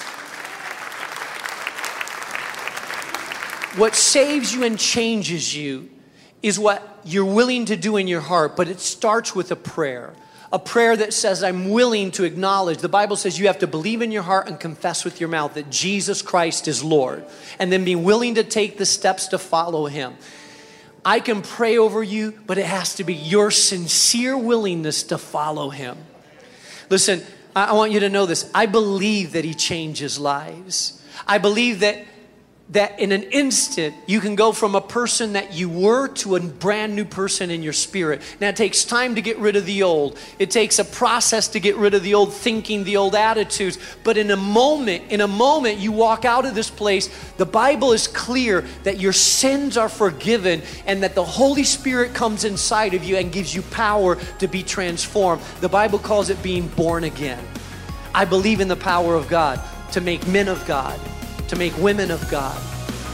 What 3.79 3.95
saves 3.95 4.53
you 4.53 4.63
and 4.63 4.77
changes 4.77 5.55
you 5.55 5.89
is 6.43 6.59
what 6.59 6.99
you're 7.03 7.25
willing 7.25 7.65
to 7.65 7.75
do 7.75 7.97
in 7.97 8.07
your 8.07 8.21
heart, 8.21 8.55
but 8.55 8.67
it 8.67 8.79
starts 8.79 9.33
with 9.33 9.51
a 9.51 9.55
prayer 9.55 10.13
a 10.51 10.59
prayer 10.59 10.97
that 10.97 11.13
says, 11.13 11.43
I'm 11.43 11.69
willing 11.69 12.11
to 12.11 12.23
acknowledge. 12.23 12.79
The 12.79 12.89
Bible 12.89 13.15
says 13.15 13.37
you 13.37 13.47
have 13.47 13.59
to 13.59 13.67
believe 13.67 14.01
in 14.01 14.11
your 14.11 14.23
heart 14.23 14.47
and 14.47 14.59
confess 14.59 15.05
with 15.05 15.19
your 15.19 15.29
mouth 15.29 15.53
that 15.53 15.69
Jesus 15.69 16.21
Christ 16.21 16.67
is 16.67 16.83
Lord, 16.83 17.23
and 17.59 17.71
then 17.71 17.85
be 17.85 17.95
willing 17.95 18.35
to 18.35 18.43
take 18.43 18.77
the 18.77 18.85
steps 18.85 19.27
to 19.27 19.37
follow 19.37 19.85
Him. 19.85 20.15
I 21.05 21.19
can 21.19 21.41
pray 21.41 21.77
over 21.77 22.03
you, 22.03 22.39
but 22.47 22.57
it 22.57 22.65
has 22.65 22.95
to 22.95 23.03
be 23.03 23.13
your 23.13 23.51
sincere 23.51 24.37
willingness 24.37 25.03
to 25.03 25.17
follow 25.17 25.69
Him. 25.69 25.97
Listen, 26.89 27.21
I 27.55 27.73
want 27.73 27.91
you 27.91 27.99
to 28.01 28.09
know 28.09 28.25
this. 28.25 28.49
I 28.53 28.65
believe 28.65 29.33
that 29.33 29.45
He 29.45 29.53
changes 29.53 30.17
lives. 30.17 31.03
I 31.27 31.37
believe 31.37 31.81
that 31.81 32.05
that 32.71 32.99
in 32.99 33.11
an 33.11 33.23
instant 33.23 33.95
you 34.05 34.19
can 34.19 34.35
go 34.35 34.51
from 34.51 34.75
a 34.75 34.81
person 34.81 35.33
that 35.33 35.53
you 35.53 35.69
were 35.69 36.07
to 36.07 36.35
a 36.35 36.39
brand 36.39 36.95
new 36.95 37.05
person 37.05 37.49
in 37.49 37.63
your 37.63 37.73
spirit. 37.73 38.21
Now 38.39 38.49
it 38.49 38.55
takes 38.55 38.83
time 38.85 39.15
to 39.15 39.21
get 39.21 39.37
rid 39.39 39.55
of 39.55 39.65
the 39.65 39.83
old. 39.83 40.17
It 40.37 40.51
takes 40.51 40.77
a 40.77 40.85
process 40.85 41.47
to 41.49 41.59
get 41.59 41.75
rid 41.77 41.93
of 41.93 42.03
the 42.03 42.13
old 42.13 42.33
thinking, 42.33 42.83
the 42.83 42.97
old 42.97 43.15
attitudes. 43.15 43.79
But 44.03 44.17
in 44.17 44.29
a 44.31 44.37
moment, 44.37 45.11
in 45.11 45.21
a 45.21 45.27
moment 45.27 45.79
you 45.79 45.91
walk 45.91 46.25
out 46.25 46.45
of 46.45 46.53
this 46.53 46.69
place, 46.69 47.09
the 47.37 47.45
Bible 47.45 47.91
is 47.91 48.07
clear 48.07 48.61
that 48.83 48.99
your 48.99 49.13
sins 49.13 49.75
are 49.75 49.89
forgiven 49.89 50.61
and 50.85 51.01
that 51.03 51.15
the 51.15 51.25
Holy 51.25 51.63
Spirit 51.63 52.13
comes 52.13 52.43
inside 52.43 52.93
of 52.93 53.03
you 53.03 53.17
and 53.17 53.31
gives 53.31 53.53
you 53.55 53.63
power 53.63 54.15
to 54.37 54.47
be 54.47 54.61
transformed. 54.61 55.41
The 55.61 55.69
Bible 55.69 55.99
calls 55.99 56.29
it 56.29 56.41
being 56.43 56.67
born 56.67 57.03
again. 57.03 57.43
I 58.13 58.25
believe 58.25 58.59
in 58.59 58.67
the 58.67 58.75
power 58.75 59.15
of 59.15 59.27
God 59.27 59.59
to 59.91 60.01
make 60.01 60.27
men 60.27 60.47
of 60.47 60.65
God 60.67 60.99
to 61.49 61.55
make 61.55 61.77
women 61.77 62.11
of 62.11 62.27
God, 62.29 62.59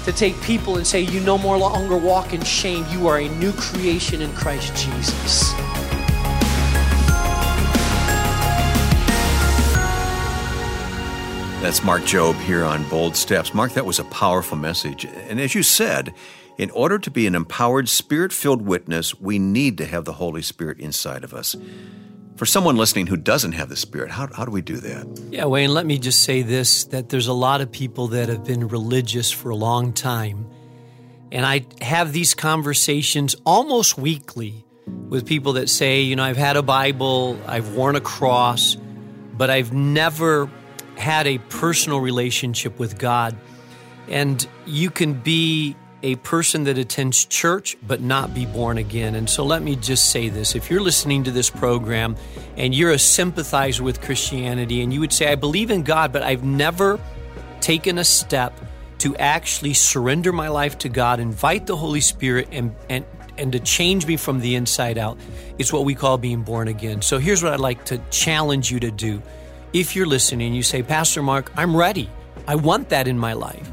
to 0.03 0.11
take 0.11 0.39
people 0.41 0.77
and 0.77 0.85
say, 0.85 1.01
You 1.01 1.19
no 1.21 1.37
more 1.37 1.57
longer 1.57 1.97
walk 1.97 2.33
in 2.33 2.43
shame. 2.43 2.85
You 2.91 3.07
are 3.07 3.19
a 3.19 3.29
new 3.29 3.53
creation 3.53 4.21
in 4.21 4.31
Christ 4.33 4.75
Jesus. 4.75 5.53
That's 11.61 11.83
Mark 11.83 12.03
Jobe 12.03 12.39
here 12.41 12.63
on 12.63 12.87
Bold 12.89 13.15
Steps. 13.15 13.53
Mark, 13.53 13.71
that 13.71 13.87
was 13.87 13.97
a 13.97 14.03
powerful 14.03 14.55
message. 14.55 15.03
And 15.03 15.39
as 15.39 15.55
you 15.55 15.63
said, 15.63 16.13
in 16.59 16.69
order 16.71 16.99
to 16.99 17.09
be 17.09 17.25
an 17.25 17.33
empowered, 17.33 17.89
spirit 17.89 18.31
filled 18.31 18.61
witness, 18.61 19.19
we 19.19 19.39
need 19.39 19.77
to 19.79 19.85
have 19.85 20.05
the 20.05 20.13
Holy 20.13 20.43
Spirit 20.43 20.79
inside 20.79 21.23
of 21.23 21.33
us. 21.33 21.55
For 22.35 22.45
someone 22.45 22.75
listening 22.75 23.07
who 23.07 23.15
doesn't 23.15 23.53
have 23.53 23.69
the 23.69 23.77
Spirit, 23.77 24.11
how, 24.11 24.27
how 24.33 24.43
do 24.43 24.51
we 24.51 24.61
do 24.61 24.75
that? 24.77 25.27
Yeah, 25.31 25.45
Wayne, 25.45 25.73
let 25.73 25.85
me 25.85 25.97
just 25.97 26.23
say 26.23 26.41
this 26.41 26.83
that 26.85 27.07
there's 27.07 27.27
a 27.27 27.33
lot 27.33 27.61
of 27.61 27.71
people 27.71 28.07
that 28.09 28.27
have 28.27 28.43
been 28.43 28.67
religious 28.67 29.31
for 29.31 29.49
a 29.49 29.55
long 29.55 29.93
time. 29.93 30.45
And 31.31 31.45
I 31.45 31.65
have 31.81 32.11
these 32.11 32.33
conversations 32.33 33.35
almost 33.45 33.97
weekly 33.97 34.65
with 34.85 35.25
people 35.25 35.53
that 35.53 35.69
say, 35.69 36.01
you 36.01 36.17
know, 36.17 36.23
I've 36.23 36.37
had 36.37 36.57
a 36.57 36.61
Bible, 36.61 37.39
I've 37.47 37.73
worn 37.73 37.95
a 37.95 38.01
cross, 38.01 38.75
but 39.33 39.49
I've 39.49 39.71
never 39.71 40.49
had 40.97 41.27
a 41.27 41.37
personal 41.37 41.99
relationship 41.99 42.79
with 42.79 42.97
God. 42.97 43.37
And 44.07 44.45
you 44.65 44.91
can 44.91 45.13
be 45.13 45.75
a 46.05 46.15
person 46.17 46.65
that 46.65 46.77
attends 46.77 47.25
church 47.25 47.75
but 47.81 47.99
not 47.99 48.31
be 48.31 48.45
born 48.45 48.77
again. 48.77 49.15
And 49.15 49.27
so 49.27 49.43
let 49.43 49.63
me 49.63 49.75
just 49.75 50.11
say 50.11 50.29
this 50.29 50.53
if 50.53 50.69
you're 50.69 50.79
listening 50.79 51.23
to 51.23 51.31
this 51.31 51.49
program 51.49 52.15
and 52.57 52.75
you're 52.75 52.91
a 52.91 52.99
sympathizer 52.99 53.83
with 53.83 54.01
Christianity 54.01 54.83
and 54.83 54.93
you 54.93 54.99
would 54.99 55.11
say, 55.11 55.31
I 55.31 55.35
believe 55.35 55.71
in 55.71 55.81
God, 55.81 56.13
but 56.13 56.21
I've 56.21 56.43
never 56.43 56.99
taken 57.59 57.97
a 57.97 58.03
step 58.03 58.53
to 58.99 59.17
actually 59.17 59.73
surrender 59.73 60.31
my 60.31 60.47
life 60.47 60.77
to 60.79 60.89
God, 60.89 61.19
invite 61.19 61.65
the 61.65 61.75
Holy 61.75 62.01
Spirit, 62.01 62.49
and, 62.51 62.75
and, 62.87 63.03
and 63.39 63.51
to 63.53 63.59
change 63.59 64.05
me 64.05 64.15
from 64.15 64.39
the 64.39 64.53
inside 64.53 64.99
out, 64.99 65.17
it's 65.57 65.73
what 65.73 65.85
we 65.85 65.95
call 65.95 66.19
being 66.19 66.43
born 66.43 66.67
again. 66.67 67.01
So 67.01 67.17
here's 67.17 67.41
what 67.41 67.51
I'd 67.51 67.59
like 67.59 67.83
to 67.85 67.97
challenge 68.11 68.71
you 68.71 68.79
to 68.81 68.91
do. 68.91 69.23
If 69.73 69.95
you're 69.95 70.05
listening, 70.05 70.53
you 70.53 70.61
say, 70.61 70.83
Pastor 70.83 71.23
Mark, 71.23 71.51
I'm 71.57 71.75
ready. 71.75 72.11
I 72.47 72.55
want 72.55 72.89
that 72.89 73.07
in 73.07 73.17
my 73.17 73.33
life. 73.33 73.71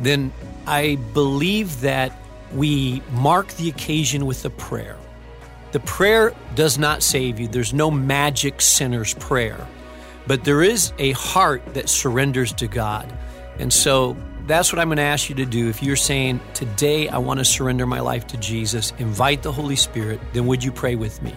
Then 0.00 0.32
I 0.66 0.96
believe 1.14 1.80
that 1.82 2.12
we 2.52 3.02
mark 3.12 3.48
the 3.54 3.68
occasion 3.68 4.26
with 4.26 4.44
a 4.44 4.50
prayer. 4.50 4.96
The 5.72 5.80
prayer 5.80 6.34
does 6.54 6.78
not 6.78 7.02
save 7.02 7.38
you, 7.38 7.46
there's 7.46 7.72
no 7.72 7.90
magic 7.90 8.60
sinner's 8.60 9.14
prayer, 9.14 9.66
but 10.26 10.44
there 10.44 10.62
is 10.62 10.92
a 10.98 11.12
heart 11.12 11.74
that 11.74 11.88
surrenders 11.88 12.52
to 12.54 12.66
God. 12.66 13.12
And 13.58 13.72
so 13.72 14.16
that's 14.46 14.72
what 14.72 14.80
I'm 14.80 14.88
going 14.88 14.96
to 14.96 15.02
ask 15.02 15.28
you 15.28 15.36
to 15.36 15.46
do. 15.46 15.68
If 15.68 15.82
you're 15.82 15.94
saying, 15.94 16.40
Today 16.54 17.08
I 17.08 17.18
want 17.18 17.38
to 17.38 17.44
surrender 17.44 17.86
my 17.86 18.00
life 18.00 18.26
to 18.28 18.36
Jesus, 18.36 18.92
invite 18.98 19.42
the 19.42 19.52
Holy 19.52 19.76
Spirit, 19.76 20.20
then 20.32 20.46
would 20.46 20.64
you 20.64 20.72
pray 20.72 20.96
with 20.96 21.22
me? 21.22 21.34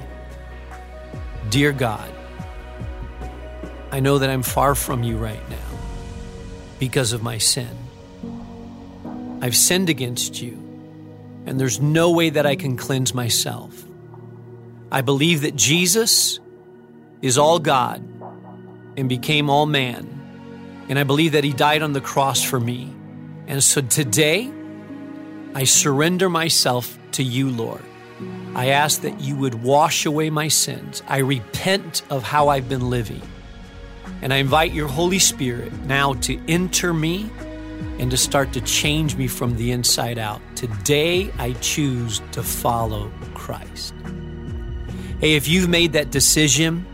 Dear 1.52 1.74
God, 1.74 2.12
I 3.92 4.00
know 4.00 4.18
that 4.18 4.32
I'm 4.32 4.42
far 4.42 4.74
from 4.74 5.04
you 5.04 5.18
right 5.18 5.48
now 5.50 5.78
because 6.80 7.14
of 7.14 7.22
my 7.22 7.38
sin. 7.38 7.83
I've 9.44 9.58
sinned 9.58 9.90
against 9.90 10.42
you, 10.42 10.54
and 11.46 11.60
there's 11.60 11.82
no 11.82 12.12
way 12.12 12.30
that 12.30 12.46
I 12.46 12.56
can 12.56 12.78
cleanse 12.78 13.14
myself. 13.14 13.84
I 14.90 15.02
believe 15.02 15.42
that 15.42 15.58
Jesus 15.58 16.40
is 17.22 17.38
all 17.38 17.60
God 17.60 18.02
and 18.96 19.10
became 19.10 19.50
all 19.50 19.66
man, 19.66 20.86
and 20.88 20.98
I 20.98 21.04
believe 21.04 21.34
that 21.34 21.44
he 21.44 21.52
died 21.52 21.82
on 21.82 21.92
the 21.92 22.00
cross 22.00 22.42
for 22.42 22.58
me. 22.58 22.90
And 23.48 23.62
so 23.62 23.82
today, 23.82 24.50
I 25.54 25.66
surrender 25.66 26.30
myself 26.30 26.98
to 27.12 27.22
you, 27.22 27.50
Lord. 27.50 27.84
I 28.56 28.68
ask 28.70 29.02
that 29.02 29.20
you 29.20 29.36
would 29.36 29.62
wash 29.62 30.06
away 30.06 30.30
my 30.30 30.48
sins. 30.48 31.04
I 31.06 31.18
repent 31.18 32.02
of 32.10 32.24
how 32.24 32.48
I've 32.48 32.70
been 32.70 32.90
living. 32.90 33.22
And 34.22 34.34
I 34.34 34.38
invite 34.38 34.72
your 34.72 34.88
Holy 34.88 35.20
Spirit 35.20 35.74
now 35.84 36.14
to 36.14 36.40
enter 36.48 36.94
me 36.94 37.30
and 38.00 38.12
to 38.12 38.18
start 38.18 38.54
to 38.54 38.62
change 38.62 39.16
me 39.16 39.28
from 39.28 39.56
the 39.58 39.72
inside 39.72 40.18
out. 40.18 40.42
Today, 40.56 41.32
I 41.40 41.54
choose 41.54 42.22
to 42.32 42.44
follow 42.44 43.12
Christ. 43.34 43.94
Hey, 45.20 45.36
if 45.36 45.48
you've 45.48 45.70
made 45.70 45.94
that 45.94 46.12
decision 46.12 46.86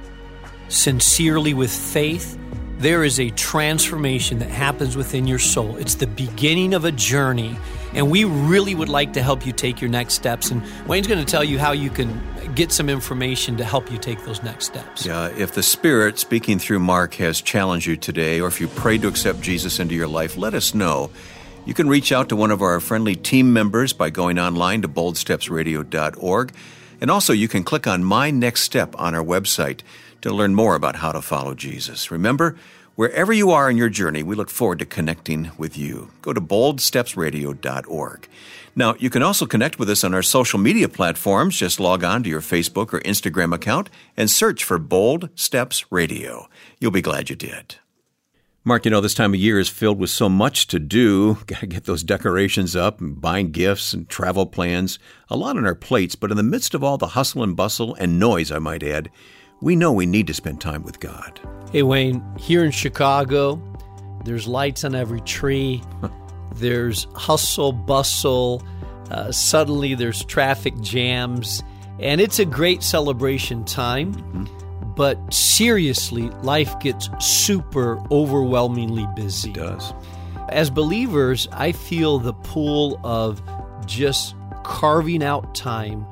sincerely 0.67 1.53
with 1.53 1.71
faith, 1.71 2.37
there 2.77 3.03
is 3.03 3.19
a 3.19 3.29
transformation 3.31 4.39
that 4.39 4.49
happens 4.49 4.95
within 4.95 5.27
your 5.27 5.39
soul. 5.39 5.75
It's 5.77 5.95
the 5.95 6.07
beginning 6.07 6.73
of 6.73 6.85
a 6.85 6.91
journey, 6.91 7.57
and 7.93 8.09
we 8.09 8.23
really 8.23 8.75
would 8.75 8.87
like 8.87 9.13
to 9.13 9.21
help 9.21 9.45
you 9.45 9.51
take 9.51 9.81
your 9.81 9.89
next 9.89 10.13
steps. 10.13 10.51
And 10.51 10.63
Wayne's 10.87 11.07
going 11.07 11.19
to 11.19 11.29
tell 11.29 11.43
you 11.43 11.59
how 11.59 11.73
you 11.73 11.89
can 11.89 12.21
get 12.59 12.73
some 12.73 12.89
information 12.89 13.55
to 13.55 13.63
help 13.63 13.89
you 13.89 13.97
take 13.97 14.21
those 14.25 14.43
next 14.43 14.65
steps. 14.65 15.05
Yeah, 15.05 15.29
if 15.29 15.53
the 15.53 15.63
Spirit 15.63 16.19
speaking 16.19 16.59
through 16.59 16.79
Mark 16.79 17.13
has 17.13 17.39
challenged 17.39 17.87
you 17.87 17.95
today, 17.95 18.41
or 18.41 18.49
if 18.49 18.59
you 18.59 18.67
prayed 18.67 19.03
to 19.03 19.07
accept 19.07 19.39
Jesus 19.39 19.79
into 19.79 19.95
your 19.95 20.09
life, 20.09 20.35
let 20.35 20.53
us 20.53 20.73
know. 20.73 21.09
You 21.65 21.73
can 21.73 21.87
reach 21.87 22.11
out 22.11 22.27
to 22.29 22.35
one 22.35 22.51
of 22.51 22.61
our 22.61 22.81
friendly 22.81 23.15
team 23.15 23.53
members 23.53 23.93
by 23.93 24.09
going 24.09 24.37
online 24.37 24.81
to 24.81 24.89
boldstepsradio.org. 24.89 26.51
And 26.99 27.09
also, 27.09 27.31
you 27.31 27.47
can 27.47 27.63
click 27.63 27.87
on 27.87 28.03
My 28.03 28.29
Next 28.29 28.63
Step 28.63 28.93
on 28.99 29.15
our 29.15 29.23
website 29.23 29.79
to 30.19 30.33
learn 30.33 30.53
more 30.53 30.75
about 30.75 30.97
how 30.97 31.13
to 31.13 31.21
follow 31.21 31.53
Jesus. 31.53 32.11
Remember, 32.11 32.57
wherever 32.99 33.31
you 33.31 33.49
are 33.49 33.69
in 33.69 33.77
your 33.77 33.87
journey, 33.87 34.21
we 34.21 34.35
look 34.35 34.49
forward 34.49 34.77
to 34.77 34.85
connecting 34.85 35.49
with 35.57 35.77
you. 35.77 36.11
Go 36.21 36.33
to 36.33 36.41
boldstepsradio.org. 36.41 38.27
Now, 38.75 38.95
you 38.99 39.09
can 39.09 39.23
also 39.23 39.45
connect 39.45 39.79
with 39.79 39.89
us 39.89 40.03
on 40.03 40.13
our 40.13 40.21
social 40.21 40.59
media 40.59 40.89
platforms. 40.89 41.55
Just 41.55 41.79
log 41.79 42.03
on 42.03 42.23
to 42.23 42.29
your 42.29 42.41
Facebook 42.41 42.93
or 42.93 42.99
Instagram 42.99 43.55
account 43.55 43.89
and 44.17 44.29
search 44.29 44.65
for 44.65 44.77
Bold 44.77 45.29
Steps 45.35 45.89
Radio. 45.89 46.49
You'll 46.81 46.91
be 46.91 47.01
glad 47.01 47.29
you 47.29 47.37
did. 47.37 47.75
Mark, 48.65 48.83
you 48.83 48.91
know, 48.91 48.99
this 48.99 49.13
time 49.13 49.33
of 49.33 49.39
year 49.39 49.59
is 49.59 49.69
filled 49.69 49.97
with 49.97 50.09
so 50.09 50.27
much 50.27 50.67
to 50.67 50.77
do. 50.77 51.35
Got 51.47 51.61
to 51.61 51.67
get 51.67 51.85
those 51.85 52.03
decorations 52.03 52.75
up 52.75 52.99
and 52.99 53.21
buying 53.21 53.51
gifts 53.51 53.93
and 53.93 54.09
travel 54.09 54.45
plans. 54.45 54.99
A 55.29 55.37
lot 55.37 55.55
on 55.55 55.65
our 55.65 55.73
plates, 55.73 56.15
but 56.15 56.31
in 56.31 56.37
the 56.37 56.43
midst 56.43 56.73
of 56.73 56.83
all 56.83 56.97
the 56.97 57.07
hustle 57.07 57.43
and 57.43 57.55
bustle 57.55 57.95
and 57.95 58.19
noise, 58.19 58.51
I 58.51 58.59
might 58.59 58.83
add, 58.83 59.09
we 59.61 59.75
know 59.75 59.91
we 59.91 60.05
need 60.05 60.27
to 60.27 60.33
spend 60.33 60.61
time 60.61 60.83
with 60.83 60.99
God. 60.99 61.39
Hey, 61.71 61.83
Wayne, 61.83 62.23
here 62.37 62.63
in 62.63 62.71
Chicago, 62.71 63.61
there's 64.25 64.47
lights 64.47 64.83
on 64.83 64.95
every 64.95 65.21
tree, 65.21 65.83
there's 66.55 67.07
hustle, 67.15 67.71
bustle, 67.71 68.63
uh, 69.11 69.31
suddenly 69.31 69.95
there's 69.95 70.23
traffic 70.25 70.79
jams, 70.81 71.63
and 71.99 72.21
it's 72.21 72.39
a 72.39 72.45
great 72.45 72.83
celebration 72.83 73.65
time. 73.65 74.13
Mm-hmm. 74.13 74.45
But 74.95 75.33
seriously, 75.33 76.29
life 76.43 76.77
gets 76.79 77.09
super 77.19 78.01
overwhelmingly 78.11 79.07
busy. 79.15 79.51
It 79.51 79.55
does. 79.55 79.93
As 80.49 80.69
believers, 80.69 81.47
I 81.53 81.71
feel 81.71 82.19
the 82.19 82.33
pull 82.33 82.99
of 83.03 83.41
just 83.85 84.35
carving 84.63 85.23
out 85.23 85.55
time 85.55 86.05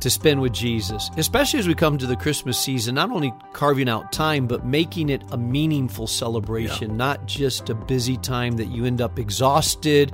to 0.00 0.10
spend 0.10 0.40
with 0.40 0.52
Jesus, 0.52 1.10
especially 1.16 1.60
as 1.60 1.68
we 1.68 1.74
come 1.74 1.98
to 1.98 2.06
the 2.06 2.16
Christmas 2.16 2.58
season, 2.58 2.94
not 2.96 3.10
only 3.10 3.32
carving 3.52 3.88
out 3.88 4.12
time, 4.12 4.46
but 4.46 4.64
making 4.64 5.08
it 5.08 5.22
a 5.30 5.36
meaningful 5.36 6.06
celebration, 6.06 6.90
yeah. 6.90 6.96
not 6.96 7.26
just 7.26 7.70
a 7.70 7.74
busy 7.74 8.16
time 8.16 8.56
that 8.56 8.66
you 8.66 8.84
end 8.84 9.00
up 9.00 9.18
exhausted, 9.18 10.12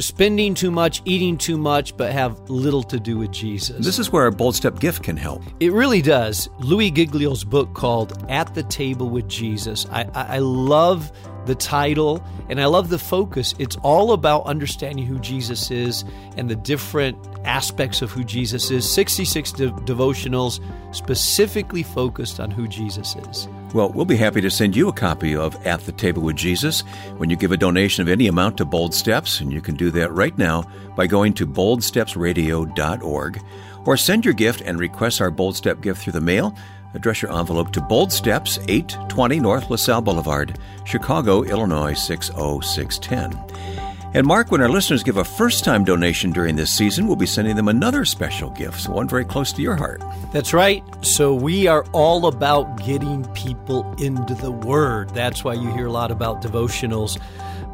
spending 0.00 0.54
too 0.54 0.70
much, 0.70 1.02
eating 1.04 1.36
too 1.36 1.56
much, 1.56 1.96
but 1.96 2.12
have 2.12 2.38
little 2.50 2.82
to 2.84 2.98
do 2.98 3.18
with 3.18 3.30
Jesus. 3.32 3.84
This 3.84 3.98
is 3.98 4.10
where 4.10 4.26
a 4.26 4.32
bold 4.32 4.54
step 4.54 4.78
gift 4.80 5.02
can 5.02 5.16
help. 5.16 5.42
It 5.60 5.72
really 5.72 6.02
does. 6.02 6.48
Louis 6.58 6.90
Giglio's 6.90 7.44
book 7.44 7.74
called 7.74 8.24
At 8.28 8.54
the 8.54 8.62
Table 8.62 9.08
with 9.08 9.28
Jesus. 9.28 9.86
I, 9.90 10.08
I 10.14 10.38
love 10.38 11.12
the 11.46 11.54
title 11.54 12.24
and 12.48 12.60
I 12.60 12.66
love 12.66 12.88
the 12.88 12.98
focus. 12.98 13.54
It's 13.58 13.76
all 13.82 14.12
about 14.12 14.44
understanding 14.46 15.06
who 15.06 15.18
Jesus 15.18 15.70
is 15.70 16.04
and 16.36 16.48
the 16.48 16.56
different 16.56 17.18
aspects 17.44 18.02
of 18.02 18.10
who 18.10 18.24
Jesus 18.24 18.70
is. 18.70 18.90
66 18.90 19.52
de- 19.52 19.70
devotionals 19.70 20.60
specifically 20.94 21.82
focused 21.82 22.38
on 22.40 22.50
who 22.50 22.68
Jesus 22.68 23.16
is. 23.16 23.48
Well, 23.74 23.90
we'll 23.90 24.04
be 24.04 24.16
happy 24.16 24.42
to 24.42 24.50
send 24.50 24.76
you 24.76 24.88
a 24.88 24.92
copy 24.92 25.34
of 25.34 25.66
At 25.66 25.80
the 25.80 25.92
Table 25.92 26.20
with 26.22 26.36
Jesus 26.36 26.82
when 27.16 27.30
you 27.30 27.36
give 27.36 27.52
a 27.52 27.56
donation 27.56 28.02
of 28.02 28.08
any 28.08 28.26
amount 28.26 28.58
to 28.58 28.66
Bold 28.66 28.92
Steps, 28.92 29.40
and 29.40 29.50
you 29.50 29.62
can 29.62 29.76
do 29.76 29.90
that 29.92 30.12
right 30.12 30.36
now 30.36 30.64
by 30.94 31.06
going 31.06 31.32
to 31.34 31.46
boldstepsradio.org 31.46 33.42
or 33.86 33.96
send 33.96 34.24
your 34.26 34.34
gift 34.34 34.60
and 34.60 34.78
request 34.78 35.22
our 35.22 35.30
Bold 35.30 35.56
Step 35.56 35.80
gift 35.80 36.02
through 36.02 36.12
the 36.12 36.20
mail. 36.20 36.54
Address 36.92 37.22
your 37.22 37.32
envelope 37.32 37.72
to 37.72 37.80
Bold 37.80 38.12
Steps, 38.12 38.58
820 38.68 39.40
North 39.40 39.70
LaSalle 39.70 40.02
Boulevard, 40.02 40.58
Chicago, 40.84 41.42
Illinois 41.42 41.94
60610. 41.94 43.81
And 44.14 44.26
Mark, 44.26 44.50
when 44.50 44.60
our 44.60 44.68
listeners 44.68 45.02
give 45.02 45.16
a 45.16 45.24
first 45.24 45.64
time 45.64 45.84
donation 45.84 46.32
during 46.32 46.54
this 46.54 46.70
season, 46.70 47.06
we'll 47.06 47.16
be 47.16 47.24
sending 47.24 47.56
them 47.56 47.68
another 47.68 48.04
special 48.04 48.50
gift, 48.50 48.86
one 48.86 49.08
very 49.08 49.24
close 49.24 49.54
to 49.54 49.62
your 49.62 49.74
heart. 49.74 50.02
That's 50.32 50.52
right. 50.52 50.84
So 51.00 51.34
we 51.34 51.66
are 51.66 51.86
all 51.92 52.26
about 52.26 52.84
getting 52.84 53.24
people 53.32 53.90
into 53.94 54.34
the 54.34 54.50
Word. 54.50 55.10
That's 55.14 55.44
why 55.44 55.54
you 55.54 55.72
hear 55.72 55.86
a 55.86 55.92
lot 55.92 56.10
about 56.10 56.42
devotionals. 56.42 57.18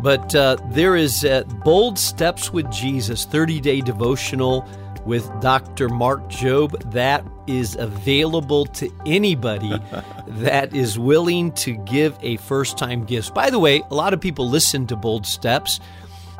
But 0.01 0.33
uh, 0.33 0.59
there 0.70 0.94
is 0.94 1.24
uh, 1.24 1.42
Bold 1.64 1.98
Steps 1.98 2.53
with 2.53 2.70
Jesus 2.70 3.24
30 3.24 3.61
day 3.61 3.81
devotional 3.81 4.64
with 5.05 5.29
Dr. 5.40 5.88
Mark 5.88 6.20
Jobe. 6.29 6.79
That 6.92 7.24
is 7.48 7.74
available 7.74 8.66
to 8.66 8.92
anybody 9.07 9.72
that 10.29 10.72
is 10.72 11.01
willing 11.01 11.51
to 11.53 11.74
give 11.79 12.16
a 12.22 12.37
first 12.37 12.79
time 12.79 13.05
gift. 13.05 13.35
By 13.35 13.51
the 13.51 13.59
way, 13.59 13.83
a 13.90 13.94
lot 13.94 14.14
of 14.14 14.20
people 14.20 14.48
listen 14.48 14.87
to 14.87 14.94
Bold 14.94 15.27
Steps. 15.27 15.81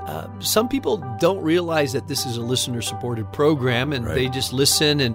Uh, 0.09 0.27
some 0.41 0.69
people 0.69 0.97
don't 1.21 1.43
realize 1.43 1.93
that 1.93 2.09
this 2.09 2.25
is 2.25 2.39
a 2.39 2.41
listener 2.41 2.81
supported 2.81 3.31
program 3.31 3.93
and 3.93 4.07
right. 4.07 4.15
they 4.15 4.29
just 4.29 4.55
listen 4.55 5.01
and 5.01 5.15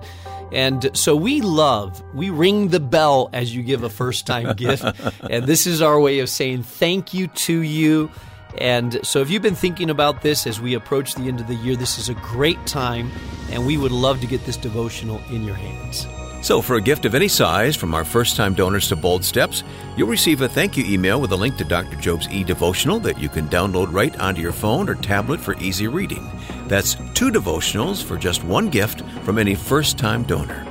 and 0.51 0.95
so 0.95 1.15
we 1.15 1.41
love 1.41 2.03
we 2.13 2.29
ring 2.29 2.67
the 2.67 2.79
bell 2.79 3.27
as 3.33 3.55
you 3.55 3.63
give 3.63 3.81
a 3.81 3.89
first 3.89 4.27
time 4.27 4.55
gift 4.55 4.83
and 5.31 5.45
this 5.45 5.65
is 5.65 5.81
our 5.81 5.99
way 5.99 6.19
of 6.19 6.29
saying 6.29 6.61
thank 6.61 7.11
you 7.11 7.27
to 7.27 7.61
you 7.61 8.11
And 8.59 8.99
so, 9.03 9.19
if 9.19 9.31
you've 9.31 9.41
been 9.41 9.55
thinking 9.55 9.89
about 9.89 10.21
this 10.21 10.45
as 10.45 10.61
we 10.61 10.75
approach 10.75 11.15
the 11.15 11.23
end 11.23 11.39
of 11.39 11.47
the 11.47 11.55
year, 11.55 11.75
this 11.75 11.97
is 11.97 12.09
a 12.09 12.13
great 12.13 12.63
time, 12.67 13.11
and 13.49 13.65
we 13.65 13.77
would 13.77 13.91
love 13.91 14.21
to 14.21 14.27
get 14.27 14.45
this 14.45 14.57
devotional 14.57 15.19
in 15.31 15.43
your 15.43 15.55
hands. 15.55 16.05
So, 16.43 16.61
for 16.61 16.75
a 16.75 16.81
gift 16.81 17.05
of 17.05 17.15
any 17.15 17.29
size 17.29 17.73
from 17.73 17.93
our 17.93 18.03
first 18.03 18.35
time 18.35 18.53
donors 18.53 18.89
to 18.89 18.97
Bold 18.97 19.23
Steps, 19.23 19.63
you'll 19.95 20.09
receive 20.09 20.41
a 20.41 20.49
thank 20.49 20.75
you 20.75 20.83
email 20.83 21.21
with 21.21 21.31
a 21.31 21.37
link 21.37 21.55
to 21.55 21.63
Dr. 21.63 21.95
Jobe's 21.95 22.27
e 22.27 22.43
devotional 22.43 22.99
that 22.99 23.17
you 23.17 23.29
can 23.29 23.47
download 23.47 23.93
right 23.93 24.13
onto 24.19 24.41
your 24.41 24.51
phone 24.51 24.89
or 24.89 24.95
tablet 24.95 25.39
for 25.39 25.57
easy 25.59 25.87
reading. 25.87 26.29
That's 26.67 26.95
two 27.13 27.31
devotionals 27.31 28.03
for 28.03 28.17
just 28.17 28.43
one 28.43 28.67
gift 28.67 29.03
from 29.23 29.39
any 29.39 29.55
first 29.55 29.97
time 29.97 30.23
donor. 30.23 30.67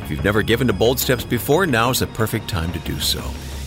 If 0.00 0.10
you've 0.10 0.24
never 0.24 0.40
given 0.40 0.66
to 0.68 0.72
Bold 0.72 0.98
Steps 0.98 1.26
before, 1.26 1.66
now 1.66 1.90
is 1.90 1.98
the 1.98 2.06
perfect 2.06 2.48
time 2.48 2.72
to 2.72 2.78
do 2.78 2.98
so. 2.98 3.22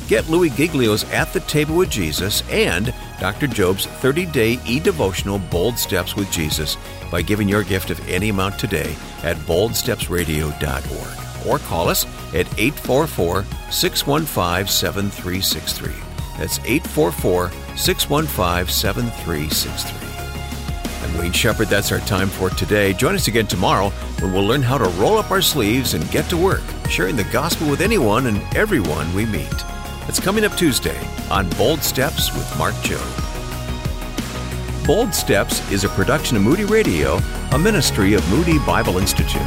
Get 0.08 0.28
Louis 0.28 0.50
Giglio's 0.50 1.04
At 1.12 1.32
the 1.32 1.42
Table 1.42 1.76
with 1.76 1.92
Jesus 1.92 2.42
and 2.50 2.92
Dr. 3.20 3.46
Jobe's 3.46 3.86
30 3.86 4.26
day 4.26 4.60
e 4.66 4.80
devotional 4.80 5.38
Bold 5.38 5.78
Steps 5.78 6.16
with 6.16 6.32
Jesus 6.32 6.76
by 7.12 7.22
giving 7.22 7.48
your 7.48 7.62
gift 7.62 7.92
of 7.92 8.10
any 8.10 8.30
amount 8.30 8.58
today 8.58 8.96
at 9.22 9.38
boldstepsradio.org 9.46 11.25
or 11.48 11.60
call 11.60 11.90
us 11.90 12.06
at 12.34 12.48
844 12.60 13.46
615 13.72 14.68
7363. 14.68 15.92
That's 16.38 16.60
844 16.60 17.52
615 17.78 18.68
7363. 18.68 20.06
I'm 21.04 21.18
Wayne 21.20 21.32
Shepherd. 21.32 21.68
That's 21.68 21.92
our 21.92 22.00
time 22.00 22.28
for 22.28 22.50
today. 22.50 22.94
Join 22.94 23.16
us 23.16 23.28
again 23.28 23.48
tomorrow 23.48 23.90
when 24.20 24.34
we'll 24.34 24.46
learn 24.46 24.62
how 24.62 24.78
to 24.78 24.90
roll 25.00 25.18
up 25.18 25.32
our 25.32 25.42
sleeves 25.42 25.94
and 25.94 26.10
get 26.10 26.28
to 26.30 26.38
work, 26.38 26.64
sharing 26.90 27.16
the 27.16 27.24
gospel 27.26 27.70
with 27.70 27.82
anyone 27.82 28.28
and 28.28 28.42
everyone 28.56 29.14
we 29.14 29.26
meet. 29.26 29.64
It's 30.08 30.20
coming 30.20 30.46
up 30.46 30.56
Tuesday 30.58 31.00
on 31.30 31.50
Bold 31.52 31.82
Steps 31.82 32.34
with 32.34 32.58
Mark 32.58 32.74
Jobe. 32.76 33.26
Bold 34.86 35.14
Steps 35.16 35.68
is 35.72 35.84
a 35.84 35.90
production 35.90 36.38
of 36.38 36.44
Moody 36.44 36.66
Radio, 36.66 37.18
a 37.54 37.58
ministry 37.58 38.14
of 38.14 38.28
Moody 38.30 38.60
Bible 38.60 38.98
Institute. 38.98 39.42